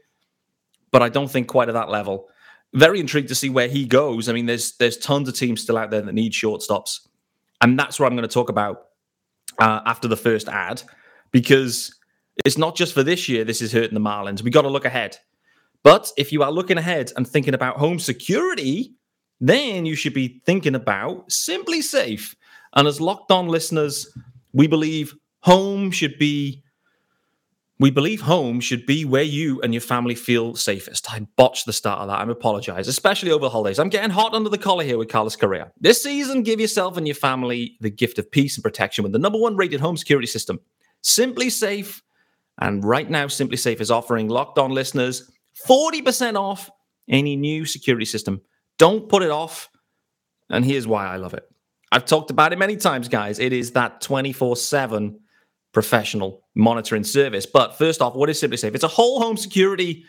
but 0.92 1.02
I 1.02 1.10
don't 1.10 1.30
think 1.30 1.48
quite 1.48 1.68
at 1.68 1.74
that 1.74 1.90
level. 1.90 2.30
Very 2.74 3.00
intrigued 3.00 3.28
to 3.30 3.36
see 3.36 3.50
where 3.50 3.68
he 3.68 3.86
goes. 3.86 4.30
I 4.30 4.34
mean, 4.34 4.46
there's 4.46 4.76
there's 4.78 4.98
tons 4.98 5.28
of 5.28 5.36
teams 5.36 5.62
still 5.62 5.78
out 5.78 5.92
there 5.92 6.02
that 6.02 6.14
need 6.14 6.34
shortstops, 6.34 7.08
and 7.62 7.78
that's 7.78 8.00
what 8.00 8.08
I'm 8.08 8.16
going 8.16 8.28
to 8.28 8.34
talk 8.34 8.50
about 8.50 8.86
uh, 9.60 9.82
after 9.86 10.08
the 10.08 10.18
first 10.18 10.48
ad, 10.48 10.84
because 11.32 11.96
it's 12.44 12.58
not 12.58 12.76
just 12.76 12.94
for 12.94 13.04
this 13.04 13.30
year. 13.30 13.44
This 13.44 13.62
is 13.62 13.72
hurting 13.72 13.94
the 13.94 14.00
Marlins. 14.00 14.42
We 14.42 14.52
got 14.52 14.64
to 14.64 14.70
look 14.70 14.86
ahead. 14.86 15.18
But 15.84 16.12
if 16.18 16.32
you 16.32 16.44
are 16.44 16.52
looking 16.52 16.78
ahead 16.78 17.12
and 17.16 17.28
thinking 17.28 17.54
about 17.54 17.78
home 17.78 18.00
security, 18.00 18.94
then 19.40 19.86
you 19.86 19.96
should 19.96 20.14
be 20.14 20.42
thinking 20.46 20.76
about 20.76 21.30
SimpliSafe. 21.30 22.36
And 22.76 22.88
as 22.88 23.00
locked 23.00 23.32
on 23.32 23.48
listeners, 23.48 24.08
we 24.52 24.68
believe 24.68 25.16
home 25.42 25.92
should 25.92 26.18
be 26.18 26.64
we 27.78 27.92
believe 27.92 28.22
home 28.22 28.62
should 28.62 28.86
be 28.86 29.04
where 29.04 29.24
you 29.24 29.62
and 29.62 29.74
your 29.74 29.82
family 29.82 30.16
feel 30.16 30.56
safest. 30.56 31.12
I 31.12 31.28
botched 31.36 31.66
the 31.66 31.74
start 31.74 32.00
of 32.00 32.08
that. 32.08 32.20
I 32.20 32.32
apologize, 32.32 32.88
especially 32.88 33.32
over 33.32 33.46
the 33.46 33.50
holidays. 33.50 33.80
I'm 33.80 33.90
getting 33.90 34.12
hot 34.12 34.34
under 34.34 34.50
the 34.50 34.58
collar 34.58 34.84
here 34.84 34.98
with 34.98 35.10
Carlos 35.10 35.36
Correa. 35.36 35.72
This 35.80 36.02
season, 36.02 36.44
give 36.44 36.62
yourself 36.62 36.96
and 36.96 37.06
your 37.06 37.16
family 37.16 37.78
the 37.82 37.90
gift 37.90 38.18
of 38.18 38.32
peace 38.32 38.56
and 38.56 38.64
protection 38.64 39.04
with 39.04 39.12
the 39.12 39.20
number 39.20 39.38
one 39.38 39.58
rated 39.58 39.82
home 39.82 39.98
security 39.98 40.28
system. 40.28 40.60
SimpliSafe. 41.04 42.02
And 42.60 42.86
right 42.86 43.10
now, 43.10 43.26
SimpliSafe 43.26 43.82
is 43.82 43.92
offering 43.92 44.30
locked 44.30 44.58
on 44.58 44.72
listeners 44.72 45.30
40% 45.68 46.36
off 46.36 46.70
any 47.10 47.36
new 47.36 47.66
security 47.66 48.06
system. 48.06 48.42
Don't 48.78 49.10
put 49.10 49.22
it 49.22 49.32
off. 49.32 49.70
And 50.50 50.64
here's 50.64 50.88
why 50.88 51.08
I 51.08 51.18
love 51.18 51.34
it. 51.34 51.44
I've 51.92 52.06
talked 52.06 52.32
about 52.32 52.54
it 52.54 52.60
many 52.60 52.78
times, 52.78 53.08
guys. 53.08 53.40
It 53.40 53.54
is 53.54 53.72
that 53.72 54.02
24 54.02 54.56
7 54.56 55.20
professional 55.76 56.42
monitoring 56.56 57.04
service. 57.04 57.46
But 57.46 57.78
first 57.78 58.02
off, 58.02 58.16
what 58.16 58.30
is 58.30 58.40
Simply 58.40 58.58
SimpliSafe? 58.58 58.76
It's 58.76 58.84
a 58.86 58.88
whole 58.88 59.20
home 59.22 59.36
security 59.36 60.06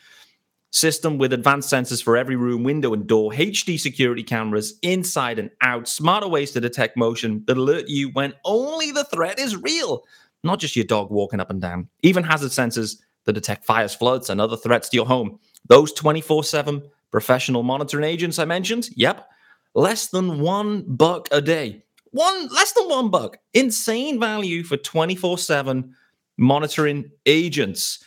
system 0.70 1.18
with 1.18 1.32
advanced 1.32 1.72
sensors 1.72 2.00
for 2.00 2.16
every 2.16 2.36
room, 2.36 2.62
window, 2.62 2.94
and 2.94 3.04
door, 3.04 3.32
HD 3.32 3.78
security 3.78 4.22
cameras 4.22 4.78
inside 4.82 5.40
and 5.40 5.50
out, 5.62 5.88
smarter 5.88 6.28
ways 6.28 6.52
to 6.52 6.60
detect 6.60 6.96
motion 6.96 7.42
that 7.48 7.56
alert 7.56 7.88
you 7.88 8.10
when 8.10 8.32
only 8.44 8.92
the 8.92 9.02
threat 9.04 9.40
is 9.40 9.56
real, 9.56 10.04
not 10.44 10.60
just 10.60 10.76
your 10.76 10.84
dog 10.84 11.10
walking 11.10 11.40
up 11.40 11.50
and 11.50 11.60
down. 11.60 11.88
Even 12.02 12.22
hazard 12.22 12.52
sensors 12.52 12.98
that 13.24 13.32
detect 13.32 13.64
fires, 13.64 13.92
floods, 13.92 14.30
and 14.30 14.40
other 14.40 14.56
threats 14.56 14.88
to 14.88 14.96
your 14.96 15.06
home. 15.06 15.36
Those 15.68 15.92
24 15.92 16.44
7 16.44 16.80
professional 17.10 17.64
monitoring 17.64 18.04
agents 18.04 18.38
I 18.38 18.44
mentioned, 18.44 18.88
yep, 18.94 19.28
less 19.74 20.06
than 20.06 20.38
one 20.38 20.84
buck 20.86 21.26
a 21.32 21.40
day. 21.40 21.82
One 22.16 22.48
less 22.48 22.72
than 22.72 22.88
one 22.88 23.10
buck. 23.10 23.36
Insane 23.52 24.18
value 24.18 24.64
for 24.64 24.78
24 24.78 25.36
7 25.36 25.94
monitoring 26.38 27.10
agents. 27.26 28.02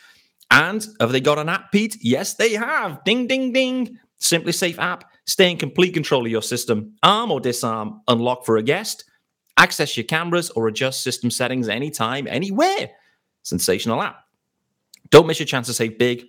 And 0.50 0.84
have 0.98 1.12
they 1.12 1.20
got 1.20 1.38
an 1.38 1.48
app, 1.48 1.70
Pete? 1.70 1.96
Yes, 2.00 2.34
they 2.34 2.54
have. 2.54 3.04
Ding, 3.04 3.28
ding, 3.28 3.52
ding. 3.52 3.98
SimpliSafe 4.20 4.78
app. 4.78 5.04
Stay 5.26 5.48
in 5.48 5.58
complete 5.58 5.94
control 5.94 6.26
of 6.26 6.32
your 6.32 6.42
system. 6.42 6.96
Arm 7.04 7.30
or 7.30 7.38
disarm, 7.38 8.00
unlock 8.08 8.44
for 8.44 8.56
a 8.56 8.64
guest, 8.64 9.04
access 9.56 9.96
your 9.96 10.02
cameras, 10.02 10.50
or 10.50 10.66
adjust 10.66 11.04
system 11.04 11.30
settings 11.30 11.68
anytime, 11.68 12.26
anywhere. 12.26 12.90
Sensational 13.44 14.02
app. 14.02 14.24
Don't 15.10 15.28
miss 15.28 15.38
your 15.38 15.46
chance 15.46 15.68
to 15.68 15.72
save 15.72 15.98
big 15.98 16.24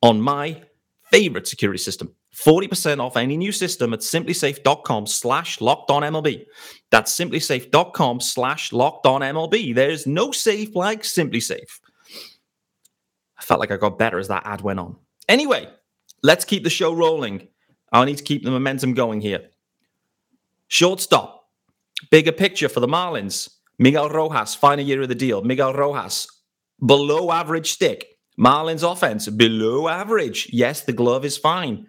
on 0.00 0.18
my 0.18 0.62
favorite 1.10 1.46
security 1.46 1.78
system. 1.78 2.14
40% 2.44 3.00
off 3.00 3.16
any 3.16 3.36
new 3.36 3.52
system 3.52 3.92
at 3.92 4.00
simplisafe.com 4.00 5.06
slash 5.06 5.60
locked 5.60 5.90
on 5.90 6.02
MLB. 6.02 6.44
That's 6.90 7.16
simplisafe.com 7.16 8.20
slash 8.20 8.72
locked 8.72 9.06
on 9.06 9.22
MLB. 9.22 9.74
There's 9.74 10.06
no 10.06 10.30
safe 10.30 10.74
like 10.76 11.02
SimpliSafe. 11.02 11.80
I 13.38 13.42
felt 13.42 13.60
like 13.60 13.70
I 13.70 13.76
got 13.76 13.98
better 13.98 14.18
as 14.18 14.28
that 14.28 14.46
ad 14.46 14.60
went 14.60 14.80
on. 14.80 14.96
Anyway, 15.28 15.68
let's 16.22 16.44
keep 16.44 16.64
the 16.64 16.70
show 16.70 16.92
rolling. 16.94 17.48
I 17.92 18.04
need 18.04 18.18
to 18.18 18.24
keep 18.24 18.44
the 18.44 18.50
momentum 18.50 18.94
going 18.94 19.20
here. 19.20 19.48
Shortstop, 20.68 21.48
bigger 22.10 22.32
picture 22.32 22.68
for 22.68 22.80
the 22.80 22.86
Marlins. 22.86 23.50
Miguel 23.78 24.10
Rojas, 24.10 24.54
final 24.54 24.84
year 24.84 25.02
of 25.02 25.08
the 25.08 25.14
deal. 25.14 25.42
Miguel 25.42 25.72
Rojas, 25.72 26.26
below 26.84 27.30
average 27.30 27.72
stick. 27.72 28.06
Marlins 28.38 28.88
offense, 28.88 29.28
below 29.28 29.88
average. 29.88 30.48
Yes, 30.52 30.82
the 30.82 30.92
glove 30.92 31.24
is 31.24 31.36
fine. 31.36 31.86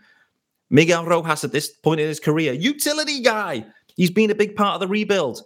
Miguel 0.70 1.06
Rojas, 1.06 1.44
at 1.44 1.52
this 1.52 1.70
point 1.70 2.00
in 2.00 2.08
his 2.08 2.20
career, 2.20 2.54
utility 2.54 3.22
guy. 3.22 3.66
He's 3.96 4.12
been 4.12 4.32
a 4.32 4.36
big 4.36 4.56
part 4.56 4.76
of 4.76 4.80
the 4.80 4.88
rebuild. 4.88 5.42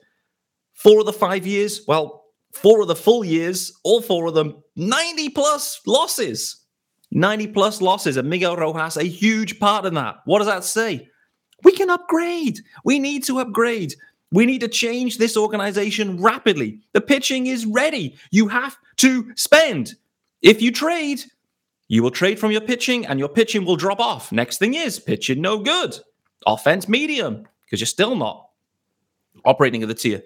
Four 0.73 0.99
of 0.99 1.05
the 1.05 1.13
five 1.13 1.47
years, 1.47 1.81
well, 1.87 2.25
four 2.53 2.81
of 2.81 2.87
the 2.87 2.95
full 2.95 3.23
years, 3.23 3.71
all 3.83 4.01
four 4.01 4.27
of 4.27 4.33
them, 4.33 4.61
90 4.75 5.29
plus 5.29 5.81
losses. 5.87 6.57
90 7.11 7.47
plus 7.47 7.81
losses. 7.81 8.17
And 8.17 8.29
Miguel 8.29 8.57
Rojas, 8.57 8.97
a 8.97 9.03
huge 9.03 9.59
part 9.59 9.85
in 9.85 9.93
that. 9.93 10.17
What 10.25 10.39
does 10.39 10.47
that 10.47 10.63
say? 10.63 11.07
We 11.63 11.71
can 11.71 11.89
upgrade. 11.89 12.59
We 12.83 12.99
need 12.99 13.23
to 13.25 13.39
upgrade. 13.39 13.93
We 14.31 14.45
need 14.45 14.61
to 14.61 14.67
change 14.67 15.17
this 15.17 15.37
organization 15.37 16.21
rapidly. 16.21 16.79
The 16.93 17.01
pitching 17.01 17.47
is 17.47 17.65
ready. 17.65 18.17
You 18.31 18.47
have 18.47 18.75
to 18.97 19.31
spend. 19.35 19.93
If 20.41 20.61
you 20.61 20.71
trade, 20.71 21.23
you 21.93 22.01
will 22.01 22.09
trade 22.09 22.39
from 22.39 22.49
your 22.49 22.61
pitching 22.61 23.05
and 23.05 23.19
your 23.19 23.29
pitching 23.29 23.65
will 23.65 23.75
drop 23.75 23.99
off. 23.99 24.31
Next 24.31 24.57
thing 24.57 24.73
is 24.73 24.99
pitching 24.99 25.39
no 25.41 25.59
good. 25.59 25.95
Offense 26.47 26.89
medium 26.89 27.47
because 27.63 27.79
you're 27.79 27.85
still 27.85 28.15
not 28.15 28.49
operating 29.45 29.83
at 29.83 29.89
the 29.89 29.93
tier. 29.93 30.23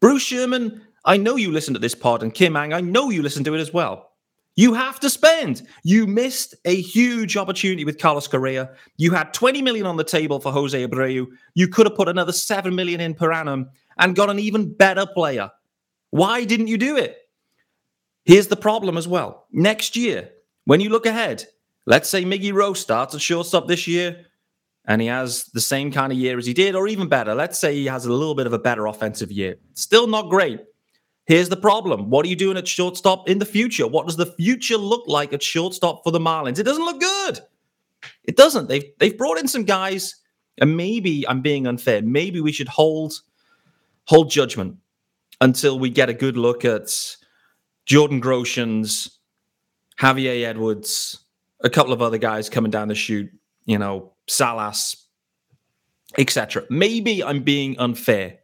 Bruce 0.00 0.22
Sherman, 0.22 0.80
I 1.04 1.18
know 1.18 1.36
you 1.36 1.52
listen 1.52 1.74
to 1.74 1.80
this 1.80 1.94
pod, 1.94 2.22
and 2.22 2.32
Kim 2.32 2.56
Ng, 2.56 2.72
I 2.72 2.80
know 2.80 3.10
you 3.10 3.20
listen 3.20 3.44
to 3.44 3.54
it 3.54 3.60
as 3.60 3.74
well. 3.74 4.12
You 4.56 4.72
have 4.72 5.00
to 5.00 5.10
spend. 5.10 5.68
You 5.84 6.06
missed 6.06 6.54
a 6.64 6.80
huge 6.80 7.36
opportunity 7.36 7.84
with 7.84 7.98
Carlos 7.98 8.26
Correa. 8.26 8.70
You 8.96 9.10
had 9.10 9.34
20 9.34 9.60
million 9.60 9.84
on 9.84 9.98
the 9.98 10.04
table 10.04 10.40
for 10.40 10.50
Jose 10.50 10.86
Abreu. 10.86 11.26
You 11.52 11.68
could 11.68 11.84
have 11.84 11.94
put 11.94 12.08
another 12.08 12.32
7 12.32 12.74
million 12.74 13.02
in 13.02 13.12
per 13.12 13.32
annum 13.32 13.68
and 13.98 14.16
got 14.16 14.30
an 14.30 14.38
even 14.38 14.72
better 14.72 15.04
player. 15.04 15.50
Why 16.08 16.46
didn't 16.46 16.68
you 16.68 16.78
do 16.78 16.96
it? 16.96 17.18
Here's 18.24 18.46
the 18.46 18.56
problem 18.56 18.96
as 18.96 19.06
well. 19.06 19.46
Next 19.52 19.94
year, 19.94 20.30
when 20.64 20.80
you 20.80 20.90
look 20.90 21.06
ahead, 21.06 21.44
let's 21.86 22.08
say 22.08 22.24
Miggy 22.24 22.52
Rose 22.52 22.80
starts 22.80 23.14
at 23.14 23.20
shortstop 23.20 23.68
this 23.68 23.86
year 23.86 24.26
and 24.86 25.00
he 25.00 25.08
has 25.08 25.44
the 25.54 25.60
same 25.60 25.92
kind 25.92 26.12
of 26.12 26.18
year 26.18 26.38
as 26.38 26.46
he 26.46 26.52
did, 26.52 26.74
or 26.74 26.88
even 26.88 27.08
better. 27.08 27.34
Let's 27.34 27.58
say 27.58 27.74
he 27.74 27.86
has 27.86 28.04
a 28.04 28.12
little 28.12 28.34
bit 28.34 28.46
of 28.46 28.52
a 28.52 28.58
better 28.58 28.86
offensive 28.86 29.30
year. 29.30 29.56
Still 29.74 30.06
not 30.06 30.28
great. 30.28 30.60
Here's 31.26 31.48
the 31.48 31.56
problem. 31.56 32.10
What 32.10 32.26
are 32.26 32.28
you 32.28 32.36
doing 32.36 32.56
at 32.56 32.66
shortstop 32.66 33.28
in 33.28 33.38
the 33.38 33.46
future? 33.46 33.86
What 33.86 34.06
does 34.06 34.16
the 34.16 34.26
future 34.26 34.76
look 34.76 35.04
like 35.06 35.32
at 35.32 35.42
shortstop 35.42 36.02
for 36.02 36.10
the 36.10 36.18
Marlins? 36.18 36.58
It 36.58 36.64
doesn't 36.64 36.84
look 36.84 37.00
good. 37.00 37.40
It 38.24 38.36
doesn't. 38.36 38.68
They've 38.68 38.84
they've 38.98 39.16
brought 39.16 39.38
in 39.38 39.46
some 39.46 39.64
guys, 39.64 40.16
and 40.58 40.76
maybe 40.76 41.26
I'm 41.28 41.40
being 41.40 41.68
unfair. 41.68 42.02
Maybe 42.02 42.40
we 42.40 42.50
should 42.50 42.66
hold 42.66 43.14
hold 44.06 44.30
judgment 44.30 44.76
until 45.40 45.78
we 45.78 45.90
get 45.90 46.08
a 46.08 46.14
good 46.14 46.36
look 46.36 46.64
at 46.64 46.90
Jordan 47.86 48.20
Groshans, 48.20 49.08
Xavier 50.02 50.48
Edwards, 50.48 51.20
a 51.60 51.70
couple 51.70 51.92
of 51.92 52.02
other 52.02 52.18
guys 52.18 52.50
coming 52.50 52.72
down 52.72 52.88
the 52.88 52.94
chute, 52.94 53.30
you 53.66 53.78
know, 53.78 54.12
Salas, 54.26 55.06
etc. 56.18 56.64
Maybe 56.68 57.22
I'm 57.22 57.44
being 57.44 57.78
unfair, 57.78 58.40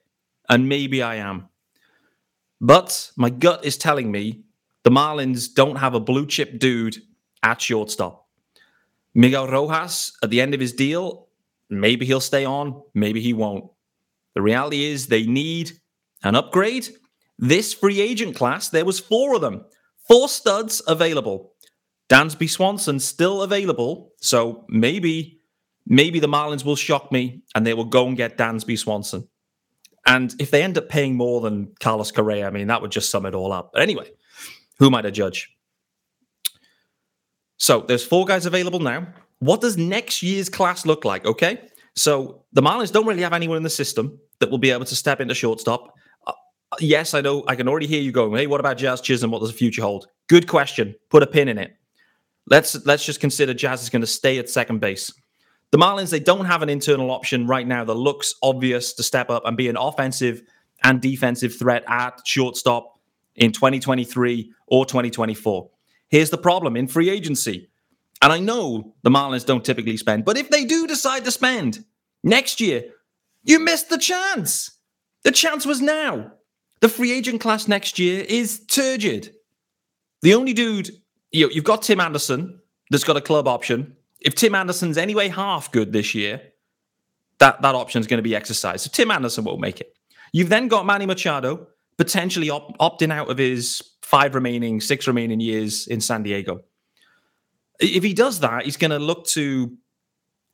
and 0.48 0.68
maybe 0.68 1.02
I 1.02 1.16
am. 1.16 1.48
But 2.60 3.10
my 3.16 3.30
gut 3.30 3.64
is 3.64 3.76
telling 3.76 4.12
me 4.12 4.44
the 4.84 4.90
Marlins 4.90 5.52
don't 5.52 5.76
have 5.76 5.94
a 5.94 6.00
blue 6.00 6.26
chip 6.26 6.60
dude 6.60 6.96
at 7.42 7.60
shortstop. 7.60 8.28
Miguel 9.14 9.48
Rojas, 9.48 10.16
at 10.22 10.30
the 10.30 10.40
end 10.40 10.54
of 10.54 10.60
his 10.60 10.72
deal, 10.72 11.26
maybe 11.68 12.06
he'll 12.06 12.20
stay 12.20 12.44
on, 12.44 12.80
maybe 12.94 13.20
he 13.20 13.32
won't. 13.32 13.64
The 14.34 14.42
reality 14.42 14.84
is 14.84 15.08
they 15.08 15.26
need 15.26 15.72
an 16.22 16.36
upgrade. 16.36 16.88
This 17.36 17.74
free 17.74 18.00
agent 18.00 18.36
class, 18.36 18.68
there 18.68 18.84
was 18.84 19.00
four 19.00 19.34
of 19.34 19.40
them, 19.40 19.64
four 20.08 20.28
studs 20.28 20.82
available. 20.86 21.52
Dansby 22.08 22.48
Swanson 22.48 22.98
still 22.98 23.42
available, 23.42 24.12
so 24.16 24.64
maybe 24.68 25.40
maybe 25.86 26.20
the 26.20 26.28
Marlins 26.28 26.64
will 26.64 26.76
shock 26.76 27.12
me 27.12 27.42
and 27.54 27.66
they 27.66 27.74
will 27.74 27.84
go 27.84 28.06
and 28.06 28.16
get 28.16 28.36
Dansby 28.36 28.78
Swanson. 28.78 29.28
And 30.06 30.34
if 30.38 30.50
they 30.50 30.62
end 30.62 30.78
up 30.78 30.88
paying 30.88 31.16
more 31.16 31.40
than 31.40 31.74
Carlos 31.80 32.10
Correa, 32.10 32.46
I 32.46 32.50
mean, 32.50 32.68
that 32.68 32.80
would 32.80 32.90
just 32.90 33.10
sum 33.10 33.26
it 33.26 33.34
all 33.34 33.52
up. 33.52 33.72
But 33.72 33.82
anyway, 33.82 34.10
who 34.78 34.86
am 34.86 34.94
I 34.94 35.02
to 35.02 35.10
judge? 35.10 35.54
So 37.58 37.80
there's 37.80 38.06
four 38.06 38.24
guys 38.24 38.46
available 38.46 38.80
now. 38.80 39.08
What 39.40 39.60
does 39.60 39.76
next 39.76 40.22
year's 40.22 40.48
class 40.48 40.86
look 40.86 41.04
like? 41.04 41.26
Okay. 41.26 41.60
So 41.94 42.44
the 42.52 42.62
Marlins 42.62 42.92
don't 42.92 43.06
really 43.06 43.22
have 43.22 43.32
anyone 43.32 43.56
in 43.56 43.62
the 43.62 43.70
system 43.70 44.18
that 44.38 44.50
will 44.50 44.58
be 44.58 44.70
able 44.70 44.84
to 44.86 44.96
step 44.96 45.20
into 45.20 45.34
shortstop. 45.34 45.94
Yes, 46.80 47.14
I 47.14 47.20
know. 47.20 47.44
I 47.46 47.56
can 47.56 47.68
already 47.68 47.86
hear 47.86 48.00
you 48.00 48.12
going, 48.12 48.36
hey, 48.36 48.46
what 48.46 48.60
about 48.60 48.76
Jazz 48.76 49.00
Chisholm? 49.00 49.30
What 49.30 49.40
does 49.40 49.50
the 49.50 49.56
future 49.56 49.82
hold? 49.82 50.08
Good 50.28 50.46
question. 50.46 50.94
Put 51.08 51.22
a 51.22 51.26
pin 51.26 51.48
in 51.48 51.58
it. 51.58 51.74
Let's 52.46 52.84
let's 52.86 53.04
just 53.04 53.20
consider 53.20 53.54
Jazz 53.54 53.82
is 53.82 53.90
going 53.90 54.02
to 54.02 54.06
stay 54.06 54.38
at 54.38 54.48
second 54.48 54.80
base. 54.80 55.12
The 55.70 55.78
Marlins, 55.78 56.10
they 56.10 56.20
don't 56.20 56.46
have 56.46 56.62
an 56.62 56.70
internal 56.70 57.10
option 57.10 57.46
right 57.46 57.66
now 57.66 57.84
that 57.84 57.94
looks 57.94 58.34
obvious 58.42 58.94
to 58.94 59.02
step 59.02 59.28
up 59.28 59.44
and 59.44 59.56
be 59.56 59.68
an 59.68 59.76
offensive 59.76 60.42
and 60.82 61.00
defensive 61.00 61.58
threat 61.58 61.84
at 61.88 62.20
shortstop 62.24 62.98
in 63.36 63.52
2023 63.52 64.52
or 64.66 64.86
2024. 64.86 65.70
Here's 66.08 66.30
the 66.30 66.38
problem 66.38 66.76
in 66.76 66.88
free 66.88 67.10
agency. 67.10 67.68
And 68.22 68.32
I 68.32 68.40
know 68.40 68.94
the 69.02 69.10
Marlins 69.10 69.46
don't 69.46 69.64
typically 69.64 69.96
spend, 69.96 70.24
but 70.24 70.38
if 70.38 70.50
they 70.50 70.64
do 70.64 70.86
decide 70.86 71.24
to 71.24 71.30
spend 71.30 71.84
next 72.24 72.60
year, 72.60 72.84
you 73.44 73.60
missed 73.60 73.90
the 73.90 73.98
chance. 73.98 74.70
The 75.22 75.30
chance 75.30 75.66
was 75.66 75.80
now. 75.80 76.32
The 76.80 76.88
free 76.88 77.12
agent 77.12 77.40
class 77.40 77.68
next 77.68 77.98
year 77.98 78.24
is 78.28 78.64
turgid. 78.66 79.34
The 80.22 80.34
only 80.34 80.52
dude, 80.52 80.90
you 81.32 81.46
know, 81.46 81.52
you've 81.52 81.64
got 81.64 81.82
Tim 81.82 82.00
Anderson 82.00 82.60
that's 82.90 83.04
got 83.04 83.16
a 83.16 83.20
club 83.20 83.48
option 83.48 83.96
if 84.20 84.34
Tim 84.34 84.54
Anderson's 84.54 84.98
anyway 84.98 85.28
half 85.28 85.70
good 85.70 85.92
this 85.92 86.14
year, 86.14 86.40
that, 87.38 87.62
that 87.62 87.74
option 87.74 88.00
is 88.00 88.06
going 88.06 88.18
to 88.18 88.22
be 88.22 88.34
exercised. 88.34 88.84
So 88.84 88.90
Tim 88.92 89.10
Anderson 89.10 89.44
won't 89.44 89.60
make 89.60 89.80
it. 89.80 89.94
You've 90.32 90.48
then 90.48 90.68
got 90.68 90.86
Manny 90.86 91.06
Machado 91.06 91.68
potentially 91.96 92.50
op- 92.50 92.76
opting 92.78 93.12
out 93.12 93.30
of 93.30 93.38
his 93.38 93.82
five 94.02 94.34
remaining, 94.34 94.80
six 94.80 95.06
remaining 95.06 95.40
years 95.40 95.86
in 95.86 96.00
San 96.00 96.22
Diego. 96.22 96.62
If 97.80 98.02
he 98.02 98.12
does 98.12 98.40
that, 98.40 98.64
he's 98.64 98.76
going 98.76 98.90
to 98.90 98.98
look 98.98 99.26
to, 99.28 99.76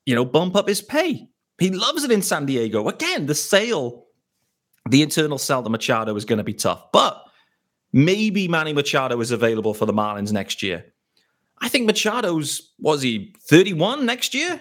you 0.04 0.14
know, 0.14 0.24
bump 0.24 0.56
up 0.56 0.68
his 0.68 0.82
pay. 0.82 1.28
He 1.58 1.70
loves 1.70 2.04
it 2.04 2.10
in 2.10 2.20
San 2.20 2.46
Diego. 2.46 2.88
Again, 2.88 3.26
the 3.26 3.34
sale, 3.34 4.03
the 4.88 5.02
internal 5.02 5.38
sell 5.38 5.62
to 5.62 5.70
Machado 5.70 6.14
is 6.16 6.24
going 6.24 6.38
to 6.38 6.44
be 6.44 6.54
tough, 6.54 6.92
but 6.92 7.24
maybe 7.92 8.48
Manny 8.48 8.72
Machado 8.72 9.20
is 9.20 9.30
available 9.30 9.74
for 9.74 9.86
the 9.86 9.92
Marlins 9.92 10.32
next 10.32 10.62
year. 10.62 10.84
I 11.58 11.68
think 11.68 11.86
Machado's 11.86 12.72
was 12.78 13.02
he 13.02 13.34
31 13.48 14.04
next 14.04 14.34
year? 14.34 14.60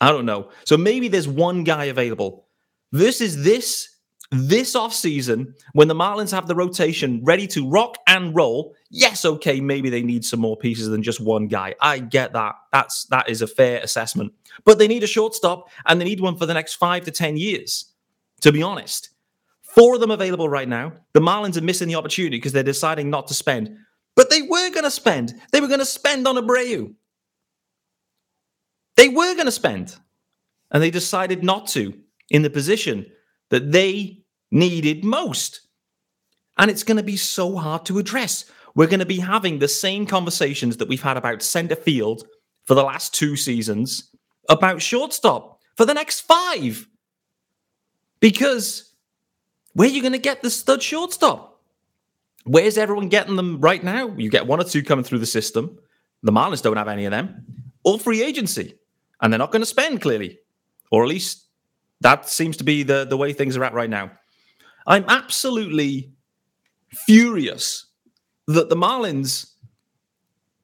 I 0.00 0.10
don't 0.10 0.26
know. 0.26 0.50
So 0.64 0.76
maybe 0.76 1.08
there's 1.08 1.28
one 1.28 1.64
guy 1.64 1.84
available 1.84 2.46
versus 2.92 3.42
this 3.44 3.88
this 4.32 4.74
offseason 4.74 5.54
when 5.74 5.88
the 5.88 5.94
Marlins 5.94 6.32
have 6.32 6.48
the 6.48 6.54
rotation 6.54 7.22
ready 7.22 7.46
to 7.48 7.68
rock 7.68 7.98
and 8.06 8.34
roll. 8.34 8.74
Yes, 8.90 9.26
okay, 9.26 9.60
maybe 9.60 9.90
they 9.90 10.02
need 10.02 10.24
some 10.24 10.40
more 10.40 10.56
pieces 10.56 10.88
than 10.88 11.02
just 11.02 11.20
one 11.20 11.48
guy. 11.48 11.74
I 11.80 11.98
get 11.98 12.32
that. 12.32 12.54
That's 12.72 13.04
that 13.06 13.28
is 13.28 13.42
a 13.42 13.46
fair 13.46 13.80
assessment. 13.80 14.32
But 14.64 14.78
they 14.78 14.88
need 14.88 15.02
a 15.02 15.06
shortstop 15.06 15.70
and 15.86 16.00
they 16.00 16.06
need 16.06 16.20
one 16.20 16.36
for 16.36 16.46
the 16.46 16.54
next 16.54 16.74
5 16.74 17.04
to 17.04 17.10
10 17.10 17.36
years. 17.36 17.92
To 18.40 18.52
be 18.52 18.62
honest, 18.62 19.10
four 19.74 19.94
of 19.94 20.00
them 20.00 20.10
available 20.10 20.48
right 20.48 20.68
now. 20.68 20.92
The 21.14 21.20
Marlins 21.20 21.56
are 21.56 21.62
missing 21.62 21.88
the 21.88 21.94
opportunity 21.94 22.36
because 22.36 22.52
they're 22.52 22.62
deciding 22.62 23.08
not 23.08 23.26
to 23.28 23.34
spend. 23.34 23.76
But 24.14 24.28
they 24.28 24.42
were 24.42 24.70
going 24.70 24.84
to 24.84 24.90
spend. 24.90 25.34
They 25.50 25.60
were 25.60 25.68
going 25.68 25.80
to 25.80 25.86
spend 25.86 26.28
on 26.28 26.36
Abreu. 26.36 26.94
They 28.96 29.08
were 29.08 29.34
going 29.34 29.46
to 29.46 29.52
spend. 29.52 29.96
And 30.70 30.82
they 30.82 30.90
decided 30.90 31.42
not 31.42 31.66
to 31.68 31.94
in 32.28 32.42
the 32.42 32.50
position 32.50 33.06
that 33.50 33.72
they 33.72 34.22
needed 34.50 35.04
most. 35.04 35.60
And 36.58 36.70
it's 36.70 36.84
going 36.84 36.98
to 36.98 37.02
be 37.02 37.16
so 37.16 37.56
hard 37.56 37.86
to 37.86 37.98
address. 37.98 38.44
We're 38.74 38.86
going 38.86 39.00
to 39.00 39.06
be 39.06 39.20
having 39.20 39.58
the 39.58 39.68
same 39.68 40.04
conversations 40.06 40.76
that 40.76 40.88
we've 40.88 41.02
had 41.02 41.16
about 41.16 41.42
center 41.42 41.76
field 41.76 42.26
for 42.64 42.74
the 42.74 42.84
last 42.84 43.14
two 43.14 43.36
seasons, 43.36 44.10
about 44.50 44.82
shortstop 44.82 45.60
for 45.76 45.86
the 45.86 45.94
next 45.94 46.20
five. 46.20 46.86
Because 48.20 48.91
where 49.74 49.88
are 49.88 49.92
you 49.92 50.00
going 50.00 50.12
to 50.12 50.18
get 50.18 50.42
the 50.42 50.50
stud 50.50 50.82
shortstop? 50.82 51.60
Where's 52.44 52.76
everyone 52.76 53.08
getting 53.08 53.36
them 53.36 53.60
right 53.60 53.82
now? 53.82 54.08
You 54.16 54.28
get 54.28 54.46
one 54.46 54.60
or 54.60 54.64
two 54.64 54.82
coming 54.82 55.04
through 55.04 55.20
the 55.20 55.26
system. 55.26 55.78
The 56.22 56.32
Marlins 56.32 56.62
don't 56.62 56.76
have 56.76 56.88
any 56.88 57.04
of 57.04 57.10
them. 57.10 57.44
All 57.84 57.98
free 57.98 58.22
agency. 58.22 58.78
And 59.20 59.32
they're 59.32 59.38
not 59.38 59.52
going 59.52 59.62
to 59.62 59.66
spend, 59.66 60.00
clearly. 60.00 60.38
Or 60.90 61.02
at 61.02 61.08
least 61.08 61.46
that 62.00 62.28
seems 62.28 62.56
to 62.58 62.64
be 62.64 62.82
the, 62.82 63.06
the 63.08 63.16
way 63.16 63.32
things 63.32 63.56
are 63.56 63.64
at 63.64 63.74
right 63.74 63.90
now. 63.90 64.10
I'm 64.86 65.04
absolutely 65.08 66.12
furious 66.90 67.86
that 68.48 68.68
the 68.68 68.76
Marlins 68.76 69.52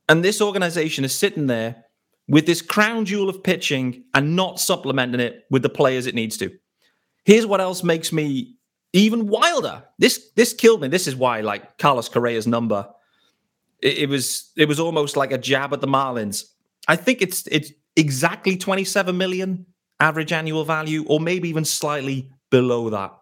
and 0.08 0.24
this 0.24 0.40
organization 0.40 1.04
is 1.04 1.14
sitting 1.14 1.46
there 1.46 1.84
with 2.28 2.46
this 2.46 2.60
crown 2.60 3.04
jewel 3.04 3.28
of 3.28 3.42
pitching 3.42 4.04
and 4.14 4.36
not 4.36 4.60
supplementing 4.60 5.20
it 5.20 5.44
with 5.50 5.62
the 5.62 5.68
players 5.68 6.06
it 6.06 6.14
needs 6.14 6.36
to. 6.38 6.50
Here's 7.24 7.46
what 7.46 7.60
else 7.60 7.82
makes 7.82 8.12
me 8.12 8.57
even 8.92 9.26
wilder. 9.26 9.84
This 9.98 10.30
this 10.36 10.52
killed 10.52 10.80
me. 10.80 10.88
This 10.88 11.06
is 11.06 11.16
why, 11.16 11.40
like 11.40 11.78
Carlos 11.78 12.08
Correa's 12.08 12.46
number, 12.46 12.88
it, 13.82 13.98
it 13.98 14.08
was 14.08 14.50
it 14.56 14.68
was 14.68 14.80
almost 14.80 15.16
like 15.16 15.32
a 15.32 15.38
jab 15.38 15.72
at 15.72 15.80
the 15.80 15.86
Marlins. 15.86 16.44
I 16.86 16.96
think 16.96 17.22
it's 17.22 17.46
it's 17.48 17.72
exactly 17.96 18.56
27 18.56 19.16
million 19.16 19.66
average 20.00 20.32
annual 20.32 20.64
value, 20.64 21.04
or 21.08 21.20
maybe 21.20 21.48
even 21.48 21.64
slightly 21.64 22.30
below 22.50 22.90
that. 22.90 23.12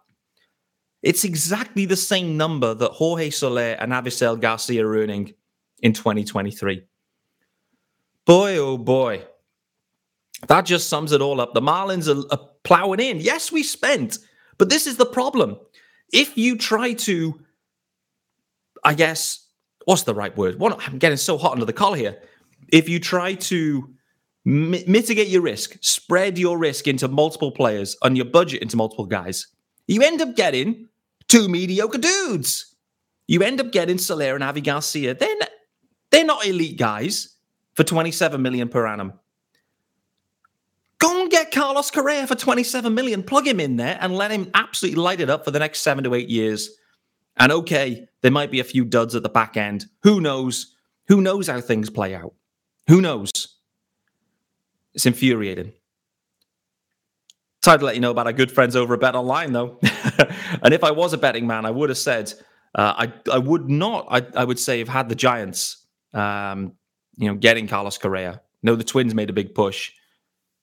It's 1.03 1.25
exactly 1.25 1.87
the 1.87 1.97
same 1.97 2.37
number 2.37 2.75
that 2.75 2.93
Jorge 2.93 3.31
Soler 3.31 3.77
and 3.79 3.93
Avisail 3.93 4.41
Garcia 4.41 4.87
are 4.87 4.97
earning 4.97 5.35
in 5.83 5.93
2023. 5.93 6.83
Boy, 8.25 8.57
oh 8.59 8.77
boy. 8.77 9.23
That 10.49 10.67
just 10.67 10.89
sums 10.89 11.13
it 11.13 11.21
all 11.21 11.41
up. 11.41 11.55
The 11.55 11.61
Marlins 11.61 12.09
are, 12.09 12.27
are 12.33 12.49
plowing 12.65 13.01
in. 13.01 13.21
Yes, 13.21 13.51
we 13.51 13.63
spent, 13.63 14.19
but 14.59 14.69
this 14.69 14.87
is 14.87 14.97
the 14.97 15.07
problem. 15.07 15.59
If 16.13 16.37
you 16.37 16.57
try 16.57 16.93
to, 16.93 17.41
I 18.85 18.95
guess, 18.95 19.47
what's 19.85 20.03
the 20.03 20.15
right 20.15 20.37
word? 20.37 20.59
What, 20.59 20.79
I'm 20.87 20.99
getting 20.99 21.19
so 21.19 21.39
hot 21.39 21.53
under 21.53 21.65
the 21.65 21.73
collar 21.73 21.97
here. 21.97 22.19
If 22.73 22.89
you 22.89 23.01
try 23.01 23.35
to 23.35 23.95
mi- 24.45 24.85
mitigate 24.87 25.29
your 25.29 25.43
risk, 25.43 25.77
spread 25.81 26.39
your 26.39 26.59
risk 26.59 26.87
into 26.87 27.09
multiple 27.09 27.51
players 27.53 27.97
and 28.03 28.17
your 28.17 28.27
budget 28.27 28.63
into 28.63 28.77
multiple 28.77 29.07
guys, 29.07 29.47
you 29.87 30.03
end 30.03 30.21
up 30.21 30.37
getting 30.37 30.89
two 31.29 31.49
mediocre 31.49 31.99
dudes. 31.99 32.75
You 33.29 33.43
end 33.43 33.61
up 33.61 33.73
getting 33.73 33.99
Soler 33.99 34.35
and 34.35 34.45
Avi 34.45 34.61
Garcia. 34.61 35.15
They're 35.15 35.39
not, 35.39 35.51
they're 36.11 36.25
not 36.25 36.47
elite 36.47 36.79
guys 36.79 37.37
for 37.75 37.85
27 37.85 38.41
million 38.41 38.69
per 38.69 38.87
annum. 38.87 39.15
Carlos 41.67 41.91
Correa 41.91 42.29
for 42.29 42.37
27 42.37 42.95
million. 42.95 43.25
Plug 43.25 43.45
him 43.45 43.59
in 43.59 43.75
there 43.75 43.99
and 44.01 44.15
let 44.15 44.31
him 44.31 44.53
absolutely 44.55 45.03
light 45.03 45.21
it 45.21 45.29
up 45.29 45.45
for 45.45 45.51
the 45.51 45.59
next 45.59 45.81
seven 45.81 46.05
to 46.05 46.15
eight 46.15 46.29
years. 46.29 46.71
And 47.39 47.51
okay, 47.51 48.07
there 48.23 48.31
might 48.31 48.53
be 48.53 48.61
a 48.61 48.65
few 48.65 48.85
duds 48.85 49.17
at 49.17 49.25
the 49.25 49.29
back 49.29 49.57
end. 49.57 49.87
Who 50.05 50.21
knows? 50.21 50.77
Who 51.09 51.21
knows 51.21 51.49
how 51.49 51.61
things 51.61 51.91
play 51.91 52.15
out? 52.15 52.35
Who 52.87 53.01
knows? 53.01 53.33
It's 54.95 55.07
infuriating. 55.07 55.73
Time 57.63 57.81
to 57.81 57.85
let 57.85 57.97
you 57.97 58.01
know 58.01 58.13
about 58.13 58.29
our 58.29 58.33
good 58.33 58.53
friends 58.53 58.77
over 58.77 58.95
at 58.95 59.01
Bet 59.01 59.17
Online, 59.17 59.53
though. 59.53 59.81
and 60.63 60.73
if 60.73 60.85
I 60.85 60.93
was 60.93 61.15
a 61.15 61.19
betting 61.19 61.49
man, 61.49 61.67
I 61.67 61.73
would 61.73 61.89
have 61.89 61.99
said 61.99 62.33
uh, 62.77 62.95
I 62.97 63.13
I 63.33 63.39
would 63.39 63.69
not. 63.69 64.07
I, 64.09 64.25
I 64.37 64.45
would 64.45 64.61
say 64.61 64.79
have 64.79 64.89
had 64.89 65.09
the 65.09 65.17
Giants, 65.17 65.85
um, 66.15 66.75
you 67.17 67.27
know, 67.27 67.35
getting 67.35 67.67
Carlos 67.67 67.99
Correa. 67.99 68.41
No, 68.63 68.77
the 68.77 68.85
Twins 68.85 69.17
made 69.17 69.31
a 69.31 69.33
big 69.33 69.53
push. 69.53 69.91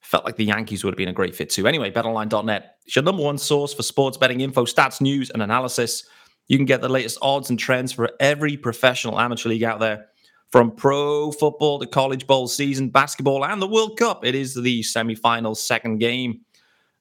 Felt 0.04 0.26
like 0.26 0.36
the 0.36 0.44
Yankees 0.44 0.84
would 0.84 0.92
have 0.92 0.98
been 0.98 1.08
a 1.08 1.14
great 1.14 1.34
fit 1.34 1.48
too. 1.48 1.66
Anyway, 1.66 1.90
betonline.net 1.90 2.76
is 2.86 2.94
your 2.94 3.02
number 3.02 3.22
one 3.22 3.38
source 3.38 3.72
for 3.72 3.82
sports 3.82 4.18
betting 4.18 4.42
info, 4.42 4.66
stats, 4.66 5.00
news, 5.00 5.30
and 5.30 5.42
analysis. 5.42 6.04
You 6.46 6.58
can 6.58 6.66
get 6.66 6.82
the 6.82 6.90
latest 6.90 7.18
odds 7.22 7.48
and 7.48 7.58
trends 7.58 7.90
for 7.90 8.10
every 8.20 8.58
professional 8.58 9.18
amateur 9.18 9.48
league 9.48 9.62
out 9.62 9.80
there. 9.80 10.06
From 10.52 10.72
pro 10.72 11.32
football 11.32 11.78
to 11.78 11.86
college 11.86 12.26
bowl 12.26 12.48
season, 12.48 12.90
basketball, 12.90 13.46
and 13.46 13.62
the 13.62 13.66
World 13.66 13.98
Cup, 13.98 14.26
it 14.26 14.34
is 14.34 14.54
the 14.54 14.82
semifinal 14.82 15.56
second 15.56 15.98
game 15.98 16.42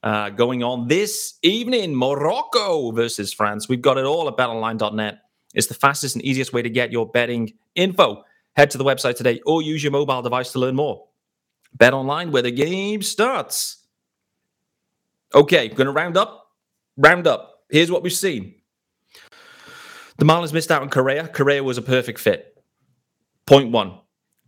uh, 0.02 0.30
going 0.30 0.64
on 0.64 0.88
this 0.88 1.38
evening. 1.44 1.96
Morocco 1.96 2.92
versus 2.92 3.34
France. 3.34 3.68
We've 3.68 3.82
got 3.82 3.98
it 3.98 4.06
all 4.06 4.30
at 4.30 4.38
betonline.net. 4.38 5.20
It's 5.54 5.68
the 5.68 5.74
fastest 5.74 6.16
and 6.16 6.24
easiest 6.24 6.54
way 6.54 6.62
to 6.62 6.70
get 6.70 6.92
your 6.92 7.08
betting 7.08 7.52
info. 7.76 8.24
Head 8.56 8.72
to 8.72 8.78
the 8.78 8.86
website 8.86 9.18
today 9.18 9.42
or 9.46 9.62
use 9.62 9.84
your 9.84 9.92
mobile 9.92 10.22
device 10.22 10.54
to 10.54 10.60
learn 10.60 10.76
more. 10.76 11.06
Bet 11.76 11.94
online 11.94 12.32
where 12.32 12.42
the 12.42 12.52
game 12.52 13.02
starts. 13.02 13.78
Okay, 15.34 15.68
going 15.68 15.88
to 15.88 15.92
round 15.92 16.18
up. 16.18 16.52
Round 16.98 17.26
up. 17.26 17.64
Here's 17.70 17.92
what 17.92 18.04
we've 18.04 18.14
seen. 18.14 18.56
The 20.18 20.26
Marlins 20.26 20.54
missed 20.54 20.72
out 20.72 20.84
on 20.84 20.90
Correa. 20.90 21.28
Correa 21.28 21.64
was 21.64 21.78
a 21.78 21.82
perfect 21.82 22.20
fit. 22.20 22.64
Point 23.46 23.72
one. 23.72 24.00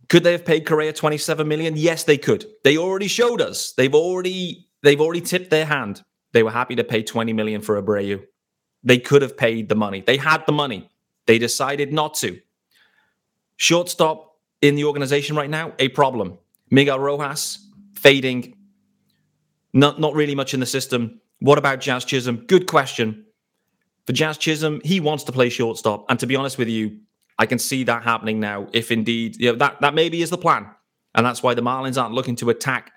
Could 0.08 0.22
they 0.22 0.32
have 0.32 0.44
paid 0.44 0.64
Correa 0.66 0.92
27 0.92 1.48
million? 1.48 1.76
Yes, 1.76 2.04
they 2.04 2.16
could. 2.16 2.46
They 2.62 2.76
already 2.76 3.08
showed 3.08 3.40
us. 3.40 3.72
They've 3.72 3.94
already 3.94 4.68
they've 4.82 5.00
already 5.00 5.20
tipped 5.20 5.50
their 5.50 5.66
hand. 5.66 6.02
They 6.32 6.44
were 6.44 6.52
happy 6.52 6.76
to 6.76 6.84
pay 6.84 7.02
20 7.02 7.32
million 7.32 7.60
for 7.60 7.82
Abreu. 7.82 8.22
They 8.84 8.98
could 8.98 9.22
have 9.22 9.36
paid 9.36 9.68
the 9.68 9.74
money. 9.74 10.04
They 10.06 10.16
had 10.16 10.46
the 10.46 10.52
money. 10.52 10.88
They 11.26 11.38
decided 11.38 11.92
not 11.92 12.14
to. 12.16 12.40
Shortstop 13.56 14.36
in 14.62 14.76
the 14.76 14.84
organization 14.84 15.34
right 15.34 15.50
now, 15.50 15.72
a 15.78 15.88
problem. 15.88 16.38
Miguel 16.76 17.00
Rojas 17.00 17.66
fading. 17.94 18.54
Not 19.72 19.98
not 19.98 20.12
really 20.12 20.34
much 20.34 20.52
in 20.52 20.60
the 20.60 20.66
system. 20.66 21.22
What 21.38 21.56
about 21.56 21.80
Jazz 21.80 22.04
Chisholm? 22.04 22.44
Good 22.46 22.66
question. 22.66 23.24
For 24.06 24.12
Jazz 24.12 24.36
Chisholm, 24.36 24.82
he 24.84 25.00
wants 25.00 25.24
to 25.24 25.32
play 25.32 25.48
shortstop. 25.48 26.04
And 26.10 26.20
to 26.20 26.26
be 26.26 26.36
honest 26.36 26.58
with 26.58 26.68
you, 26.68 26.98
I 27.38 27.46
can 27.46 27.58
see 27.58 27.84
that 27.84 28.02
happening 28.02 28.40
now. 28.40 28.68
If 28.74 28.92
indeed, 28.92 29.40
you 29.40 29.52
know, 29.52 29.58
that 29.58 29.80
that 29.80 29.94
maybe 29.94 30.20
is 30.20 30.28
the 30.28 30.36
plan, 30.36 30.66
and 31.14 31.24
that's 31.24 31.42
why 31.42 31.54
the 31.54 31.62
Marlins 31.62 32.00
aren't 32.00 32.14
looking 32.14 32.36
to 32.36 32.50
attack 32.50 32.92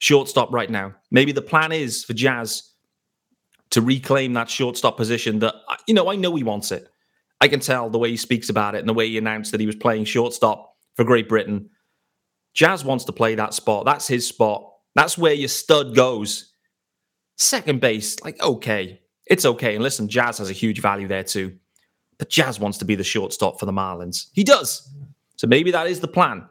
shortstop 0.00 0.52
right 0.52 0.68
now. 0.68 0.94
Maybe 1.12 1.30
the 1.30 1.40
plan 1.40 1.70
is 1.70 2.02
for 2.02 2.14
Jazz 2.14 2.72
to 3.70 3.80
reclaim 3.80 4.32
that 4.32 4.50
shortstop 4.50 4.96
position. 4.96 5.38
That 5.38 5.54
you 5.86 5.94
know, 5.94 6.10
I 6.10 6.16
know 6.16 6.34
he 6.34 6.42
wants 6.42 6.72
it. 6.72 6.88
I 7.40 7.46
can 7.46 7.60
tell 7.60 7.90
the 7.90 7.98
way 7.98 8.10
he 8.10 8.16
speaks 8.16 8.48
about 8.48 8.74
it 8.74 8.80
and 8.80 8.88
the 8.88 8.94
way 9.00 9.08
he 9.08 9.18
announced 9.18 9.52
that 9.52 9.60
he 9.60 9.66
was 9.66 9.76
playing 9.76 10.04
shortstop 10.04 10.74
for 10.96 11.04
Great 11.04 11.28
Britain. 11.28 11.70
Jazz 12.54 12.84
wants 12.84 13.04
to 13.04 13.12
play 13.12 13.34
that 13.34 13.52
spot. 13.52 13.84
That's 13.84 14.06
his 14.06 14.26
spot. 14.26 14.72
That's 14.94 15.18
where 15.18 15.34
your 15.34 15.48
stud 15.48 15.94
goes. 15.94 16.52
Second 17.36 17.80
base, 17.80 18.22
like 18.22 18.40
okay, 18.42 19.00
it's 19.26 19.44
okay. 19.44 19.74
And 19.74 19.82
listen, 19.82 20.08
Jazz 20.08 20.38
has 20.38 20.50
a 20.50 20.54
huge 20.54 20.80
value 20.80 21.08
there 21.08 21.24
too. 21.24 21.56
But 22.18 22.30
Jazz 22.30 22.60
wants 22.60 22.78
to 22.78 22.84
be 22.84 22.94
the 22.94 23.04
shortstop 23.04 23.58
for 23.58 23.66
the 23.66 23.72
Marlins. 23.72 24.28
He 24.32 24.44
does. 24.44 24.88
So 25.36 25.48
maybe 25.48 25.72
that 25.72 25.88
is 25.88 25.98
the 25.98 26.08
plan. 26.08 26.48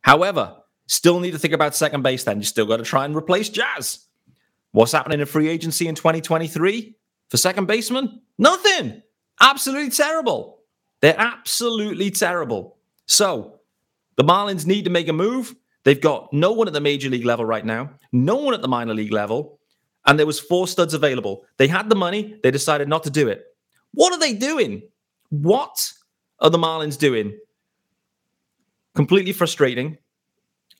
However, 0.00 0.56
still 0.86 1.20
need 1.20 1.32
to 1.32 1.38
think 1.38 1.52
about 1.52 1.74
second 1.76 2.02
base 2.02 2.24
then. 2.24 2.38
You 2.38 2.44
still 2.44 2.66
got 2.66 2.78
to 2.78 2.82
try 2.82 3.04
and 3.04 3.14
replace 3.14 3.50
Jazz. 3.50 4.06
What's 4.72 4.92
happening 4.92 5.20
in 5.20 5.26
free 5.26 5.48
agency 5.48 5.86
in 5.86 5.94
2023 5.94 6.96
for 7.28 7.36
second 7.36 7.66
baseman? 7.66 8.22
Nothing. 8.38 9.02
Absolutely 9.40 9.90
terrible. 9.90 10.60
They're 11.02 11.18
absolutely 11.18 12.10
terrible. 12.10 12.78
So 13.06 13.60
the 14.16 14.24
Marlins 14.24 14.66
need 14.66 14.84
to 14.84 14.90
make 14.90 15.08
a 15.08 15.12
move. 15.12 15.54
They've 15.84 16.00
got 16.00 16.32
no 16.32 16.52
one 16.52 16.68
at 16.68 16.72
the 16.72 16.80
major 16.80 17.10
league 17.10 17.24
level 17.24 17.44
right 17.44 17.64
now, 17.64 17.90
no 18.12 18.36
one 18.36 18.54
at 18.54 18.62
the 18.62 18.68
minor 18.68 18.94
league 18.94 19.12
level, 19.12 19.58
and 20.06 20.18
there 20.18 20.26
was 20.26 20.38
four 20.38 20.68
studs 20.68 20.94
available. 20.94 21.44
They 21.56 21.66
had 21.66 21.88
the 21.88 21.96
money, 21.96 22.38
they 22.42 22.50
decided 22.50 22.88
not 22.88 23.02
to 23.04 23.10
do 23.10 23.28
it. 23.28 23.44
What 23.92 24.12
are 24.12 24.18
they 24.18 24.32
doing? 24.32 24.82
What 25.30 25.92
are 26.38 26.50
the 26.50 26.58
Marlins 26.58 26.98
doing? 26.98 27.38
Completely 28.94 29.32
frustrating. 29.32 29.98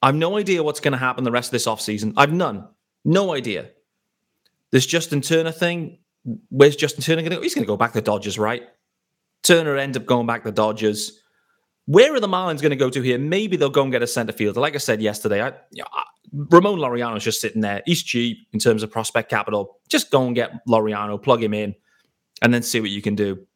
I've 0.02 0.14
no 0.14 0.36
idea 0.36 0.62
what's 0.62 0.80
going 0.80 0.92
to 0.92 0.98
happen 0.98 1.24
the 1.24 1.30
rest 1.30 1.48
of 1.48 1.52
this 1.52 1.66
offseason. 1.66 2.14
I've 2.16 2.32
none. 2.32 2.68
No 3.04 3.34
idea. 3.34 3.70
This 4.70 4.86
Justin 4.86 5.20
Turner 5.20 5.52
thing, 5.52 5.98
where's 6.50 6.76
Justin 6.76 7.02
Turner 7.02 7.22
going 7.22 7.30
to 7.30 7.36
go? 7.36 7.42
He's 7.42 7.54
going 7.54 7.64
to 7.64 7.68
go 7.68 7.76
back 7.76 7.92
to 7.92 8.00
Dodgers, 8.00 8.38
right? 8.38 8.62
Turner 9.42 9.76
end 9.76 9.96
up 9.96 10.06
going 10.06 10.26
back 10.26 10.44
to 10.44 10.52
Dodgers. 10.52 11.21
Where 11.86 12.14
are 12.14 12.20
the 12.20 12.28
Marlins 12.28 12.62
going 12.62 12.70
to 12.70 12.76
go 12.76 12.90
to 12.90 13.02
here? 13.02 13.18
Maybe 13.18 13.56
they'll 13.56 13.70
go 13.70 13.82
and 13.82 13.90
get 13.90 14.02
a 14.02 14.06
center 14.06 14.32
fielder. 14.32 14.60
Like 14.60 14.74
I 14.74 14.78
said 14.78 15.02
yesterday, 15.02 15.42
I, 15.42 15.48
you 15.70 15.82
know, 15.82 15.88
Ramon 16.50 16.78
Laureano's 16.78 17.24
just 17.24 17.40
sitting 17.40 17.60
there. 17.60 17.82
He's 17.84 18.02
cheap 18.02 18.46
in 18.52 18.58
terms 18.58 18.82
of 18.82 18.90
prospect 18.90 19.28
capital. 19.28 19.78
Just 19.88 20.10
go 20.10 20.24
and 20.24 20.34
get 20.34 20.64
Laureano, 20.66 21.20
plug 21.20 21.42
him 21.42 21.54
in, 21.54 21.74
and 22.40 22.54
then 22.54 22.62
see 22.62 22.80
what 22.80 22.90
you 22.90 23.02
can 23.02 23.14
do. 23.14 23.46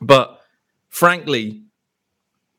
But 0.00 0.40
frankly, 0.88 1.64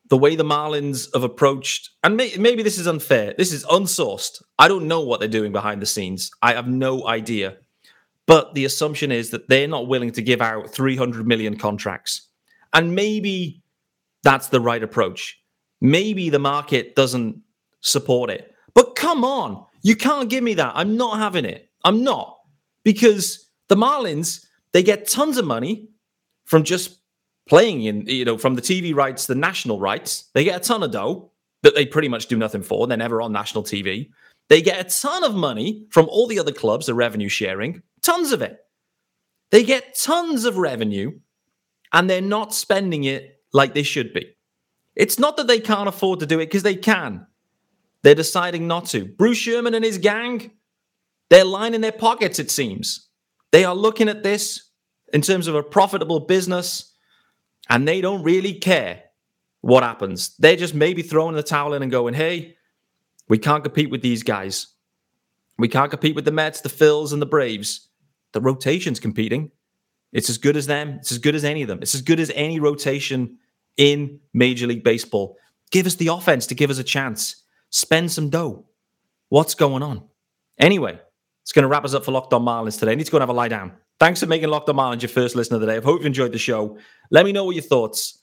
the 0.10 0.18
way 0.18 0.36
the 0.36 0.44
Marlins 0.44 1.12
have 1.14 1.24
approached, 1.24 1.90
and 2.04 2.16
may, 2.16 2.36
maybe 2.38 2.64
this 2.64 2.78
is 2.78 2.86
unfair, 2.86 3.34
this 3.38 3.52
is 3.52 3.66
unsourced. 3.66 4.42
I 4.60 4.68
don't 4.68 4.88
know 4.88 5.02
what 5.02 5.20
they're 5.20 5.30
doing 5.30 5.52
behind 5.52 5.82
the 5.82 5.86
scenes. 5.86 6.32
I 6.42 6.54
have 6.54 6.68
no 6.68 7.08
idea. 7.08 7.58
But 8.28 8.54
the 8.54 8.66
assumption 8.66 9.12
is 9.12 9.32
that 9.32 9.50
they're 9.50 9.68
not 9.68 9.88
willing 9.88 10.12
to 10.12 10.22
give 10.22 10.42
out 10.42 10.70
300 10.70 11.28
million 11.28 11.58
contracts. 11.58 12.28
And 12.74 12.96
maybe 12.96 13.61
that's 14.24 14.50
the 14.50 14.62
right 14.62 14.84
approach. 14.84 15.40
Maybe 15.82 16.30
the 16.30 16.40
market 16.40 16.96
doesn't 16.96 17.42
support 17.82 18.30
it. 18.30 18.54
But 18.74 18.96
come 18.96 19.24
on, 19.24 19.66
you 19.82 19.96
can't 19.96 20.30
give 20.30 20.44
me 20.44 20.54
that. 20.56 20.74
I'm 20.76 20.96
not 20.96 21.18
having 21.18 21.46
it. 21.46 21.70
I'm 21.84 22.04
not. 22.04 22.38
Because 22.84 23.50
the 23.68 23.76
Marlins, 23.76 24.46
they 24.74 24.84
get 24.84 25.08
tons 25.08 25.38
of 25.38 25.46
money 25.46 25.90
from 26.46 26.64
just 26.64 27.00
playing 27.50 27.84
in, 27.84 28.06
you 28.08 28.26
know, 28.26 28.38
from 28.38 28.56
the 28.56 28.62
TV 28.62 28.94
rights, 28.96 29.26
the 29.26 29.36
national 29.36 29.80
rights. 29.80 30.30
They 30.34 30.44
get 30.44 30.62
a 30.62 30.64
ton 30.64 30.84
of 30.84 30.92
dough 30.92 31.32
that 31.64 31.76
they 31.76 31.86
pretty 31.86 32.08
much 32.08 32.28
do 32.28 32.38
nothing 32.38 32.64
for. 32.64 32.88
They're 32.88 32.98
never 32.98 33.22
on 33.22 33.32
national 33.32 33.64
TV. 33.64 34.10
They 34.50 34.62
get 34.62 34.86
a 34.86 35.02
ton 35.02 35.24
of 35.24 35.34
money 35.34 35.86
from 35.90 36.08
all 36.10 36.28
the 36.28 36.40
other 36.40 36.52
clubs, 36.52 36.86
the 36.86 36.94
revenue 36.94 37.30
sharing, 37.30 37.82
tons 38.02 38.32
of 38.32 38.42
it. 38.42 38.60
They 39.52 39.64
get 39.64 39.96
tons 39.96 40.46
of 40.46 40.58
revenue 40.58 41.20
and 41.94 42.10
they're 42.10 42.22
not 42.22 42.54
spending 42.54 43.04
it 43.04 43.41
like 43.54 43.74
they 43.74 43.84
should 43.84 44.14
be. 44.14 44.36
It's 44.96 45.20
not 45.20 45.38
that 45.38 45.48
they 45.48 45.60
can't 45.60 45.88
afford 45.90 46.20
to 46.20 46.26
do 46.26 46.40
it 46.40 46.48
because 46.48 46.64
they 46.64 46.76
can. 46.76 47.26
They're 48.04 48.16
deciding 48.16 48.68
not 48.68 48.86
to. 48.88 49.06
Bruce 49.06 49.38
Sherman 49.38 49.74
and 49.74 49.86
his 49.86 49.98
gang, 49.98 50.52
they're 51.30 51.46
lining 51.46 51.82
their 51.82 51.92
pockets, 51.92 52.40
it 52.40 52.52
seems. 52.52 53.10
They 53.52 53.64
are 53.64 53.76
looking 53.76 54.10
at 54.10 54.24
this 54.24 54.70
in 55.14 55.22
terms 55.22 55.48
of 55.48 55.56
a 55.56 55.64
profitable 55.64 56.22
business 56.22 56.94
and 57.70 57.88
they 57.88 58.02
don't 58.02 58.24
really 58.24 58.54
care 58.54 59.04
what 59.62 59.84
happens. 59.84 60.36
They're 60.38 60.56
just 60.56 60.74
maybe 60.74 61.04
throwing 61.04 61.36
the 61.36 61.44
towel 61.44 61.74
in 61.74 61.84
and 61.84 61.92
going, 61.92 62.14
hey, 62.14 62.56
we 63.30 63.38
can't 63.38 63.64
compete 63.64 63.90
with 63.90 64.02
these 64.02 64.24
guys. 64.24 64.68
We 65.58 65.68
can't 65.68 65.92
compete 65.92 66.16
with 66.16 66.26
the 66.26 66.32
Mets, 66.32 66.62
the 66.62 66.70
Phils, 66.70 67.14
and 67.14 67.22
the 67.22 67.28
Braves. 67.28 67.88
The 68.34 68.42
rotation's 68.42 69.00
competing. 69.00 69.52
It's 70.12 70.30
as 70.30 70.38
good 70.38 70.58
as 70.58 70.68
them. 70.68 70.98
It's 71.00 71.12
as 71.12 71.18
good 71.18 71.36
as 71.36 71.44
any 71.44 71.62
of 71.62 71.68
them. 71.68 71.80
It's 71.82 71.96
as 71.96 72.02
good 72.02 72.20
as 72.20 72.32
any 72.36 72.60
rotation 72.60 73.38
in 73.78 74.20
Major 74.34 74.68
League 74.68 74.84
Baseball. 74.84 75.38
Give 75.72 75.86
us 75.86 75.96
the 75.96 76.08
offense 76.08 76.48
to 76.48 76.56
give 76.56 76.70
us 76.70 76.80
a 76.80 76.84
chance. 76.84 77.44
Spend 77.70 78.12
some 78.12 78.30
dough. 78.30 78.66
What's 79.30 79.56
going 79.56 79.82
on? 79.82 80.04
Anyway, 80.60 81.00
it's 81.44 81.54
going 81.54 81.64
to 81.64 81.70
wrap 81.70 81.86
us 81.86 81.94
up 81.94 82.04
for 82.04 82.12
Locked 82.12 82.34
On 82.34 82.44
Marlins 82.44 82.78
today. 82.78 82.92
I 82.92 82.96
need 82.96 83.06
to 83.06 83.12
go 83.12 83.18
and 83.18 83.24
have 83.24 83.30
a 83.30 83.34
lie 83.34 83.48
down. 83.48 83.74
Thanks 84.00 84.20
for 84.20 84.26
making 84.26 84.50
Locked 84.50 84.68
On 84.68 84.76
Marlins 84.76 85.02
your 85.02 85.10
first 85.10 85.36
listener 85.36 85.60
today. 85.60 85.78
I 85.78 85.82
hope 85.82 86.02
you 86.02 86.08
enjoyed 86.08 86.34
the 86.34 86.38
show. 86.38 86.78
Let 87.10 87.26
me 87.26 87.32
know 87.32 87.46
what 87.46 87.56
your 87.56 87.64
thoughts. 87.64 88.20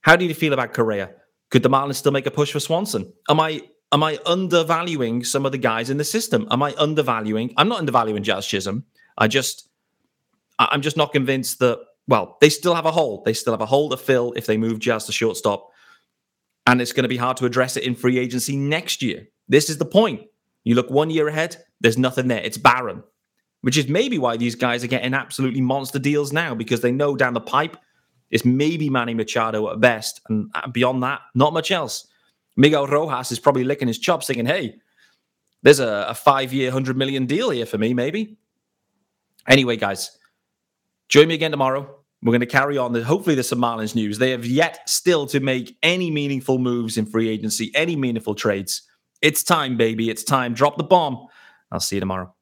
How 0.00 0.16
do 0.16 0.24
you 0.24 0.34
feel 0.34 0.52
about 0.52 0.72
Correa? 0.72 1.10
Could 1.50 1.62
the 1.62 1.70
Marlins 1.70 1.96
still 1.96 2.12
make 2.12 2.26
a 2.26 2.30
push 2.30 2.52
for 2.52 2.60
Swanson? 2.60 3.12
Am 3.28 3.38
I 3.38 3.62
am 3.92 4.02
I 4.02 4.18
undervaluing 4.26 5.24
some 5.24 5.46
of 5.46 5.52
the 5.52 5.58
guys 5.58 5.90
in 5.90 5.98
the 5.98 6.04
system? 6.04 6.48
Am 6.50 6.62
I 6.62 6.74
undervaluing? 6.78 7.54
I'm 7.56 7.68
not 7.68 7.78
undervaluing 7.78 8.22
Jazz 8.22 8.46
Chisholm. 8.46 8.84
I 9.16 9.28
just 9.28 9.68
I'm 10.58 10.82
just 10.82 10.96
not 10.96 11.12
convinced 11.12 11.58
that, 11.60 11.80
well, 12.06 12.36
they 12.40 12.48
still 12.48 12.74
have 12.74 12.86
a 12.86 12.90
hole. 12.90 13.22
They 13.24 13.32
still 13.32 13.52
have 13.52 13.60
a 13.60 13.66
hole 13.66 13.90
to 13.90 13.96
fill 13.96 14.32
if 14.34 14.46
they 14.46 14.56
move 14.56 14.78
Jazz 14.78 15.06
to 15.06 15.12
shortstop. 15.12 15.70
And 16.66 16.80
it's 16.80 16.92
going 16.92 17.04
to 17.04 17.08
be 17.08 17.16
hard 17.16 17.36
to 17.38 17.46
address 17.46 17.76
it 17.76 17.84
in 17.84 17.94
free 17.94 18.18
agency 18.18 18.56
next 18.56 19.02
year. 19.02 19.28
This 19.48 19.68
is 19.68 19.78
the 19.78 19.84
point. 19.84 20.22
You 20.64 20.74
look 20.74 20.90
one 20.90 21.10
year 21.10 21.28
ahead, 21.28 21.56
there's 21.80 21.98
nothing 21.98 22.28
there. 22.28 22.40
It's 22.40 22.56
barren, 22.56 23.02
which 23.60 23.76
is 23.76 23.88
maybe 23.88 24.18
why 24.18 24.36
these 24.36 24.54
guys 24.54 24.82
are 24.82 24.88
getting 24.88 25.12
absolutely 25.12 25.60
monster 25.60 25.98
deals 25.98 26.32
now 26.32 26.54
because 26.54 26.80
they 26.80 26.92
know 26.92 27.16
down 27.16 27.34
the 27.34 27.40
pipe 27.40 27.76
it's 28.34 28.44
maybe 28.44 28.90
Manny 28.90 29.14
Machado 29.14 29.70
at 29.70 29.80
best. 29.80 30.20
And 30.28 30.50
uh, 30.56 30.66
beyond 30.66 31.04
that, 31.04 31.20
not 31.36 31.52
much 31.52 31.70
else. 31.70 32.08
Miguel 32.56 32.88
Rojas 32.88 33.30
is 33.30 33.38
probably 33.38 33.62
licking 33.62 33.86
his 33.86 33.98
chops 33.98 34.26
thinking, 34.26 34.44
hey, 34.44 34.76
there's 35.62 35.78
a, 35.78 36.06
a 36.08 36.14
five 36.14 36.52
year, 36.52 36.66
100 36.66 36.96
million 36.96 37.26
deal 37.26 37.50
here 37.50 37.64
for 37.64 37.78
me, 37.78 37.94
maybe. 37.94 38.36
Anyway, 39.48 39.76
guys, 39.76 40.18
Join 41.14 41.28
me 41.28 41.34
again 41.34 41.52
tomorrow. 41.52 41.88
We're 42.24 42.32
going 42.32 42.40
to 42.40 42.46
carry 42.46 42.76
on. 42.76 42.92
Hopefully, 43.00 43.36
there's 43.36 43.46
some 43.46 43.60
Marlins 43.60 43.94
news. 43.94 44.18
They 44.18 44.32
have 44.32 44.44
yet 44.44 44.80
still 44.90 45.26
to 45.26 45.38
make 45.38 45.76
any 45.80 46.10
meaningful 46.10 46.58
moves 46.58 46.98
in 46.98 47.06
free 47.06 47.28
agency, 47.28 47.70
any 47.76 47.94
meaningful 47.94 48.34
trades. 48.34 48.82
It's 49.22 49.44
time, 49.44 49.76
baby. 49.76 50.10
It's 50.10 50.24
time. 50.24 50.54
Drop 50.54 50.76
the 50.76 50.82
bomb. 50.82 51.28
I'll 51.70 51.78
see 51.78 51.94
you 51.94 52.00
tomorrow. 52.00 52.34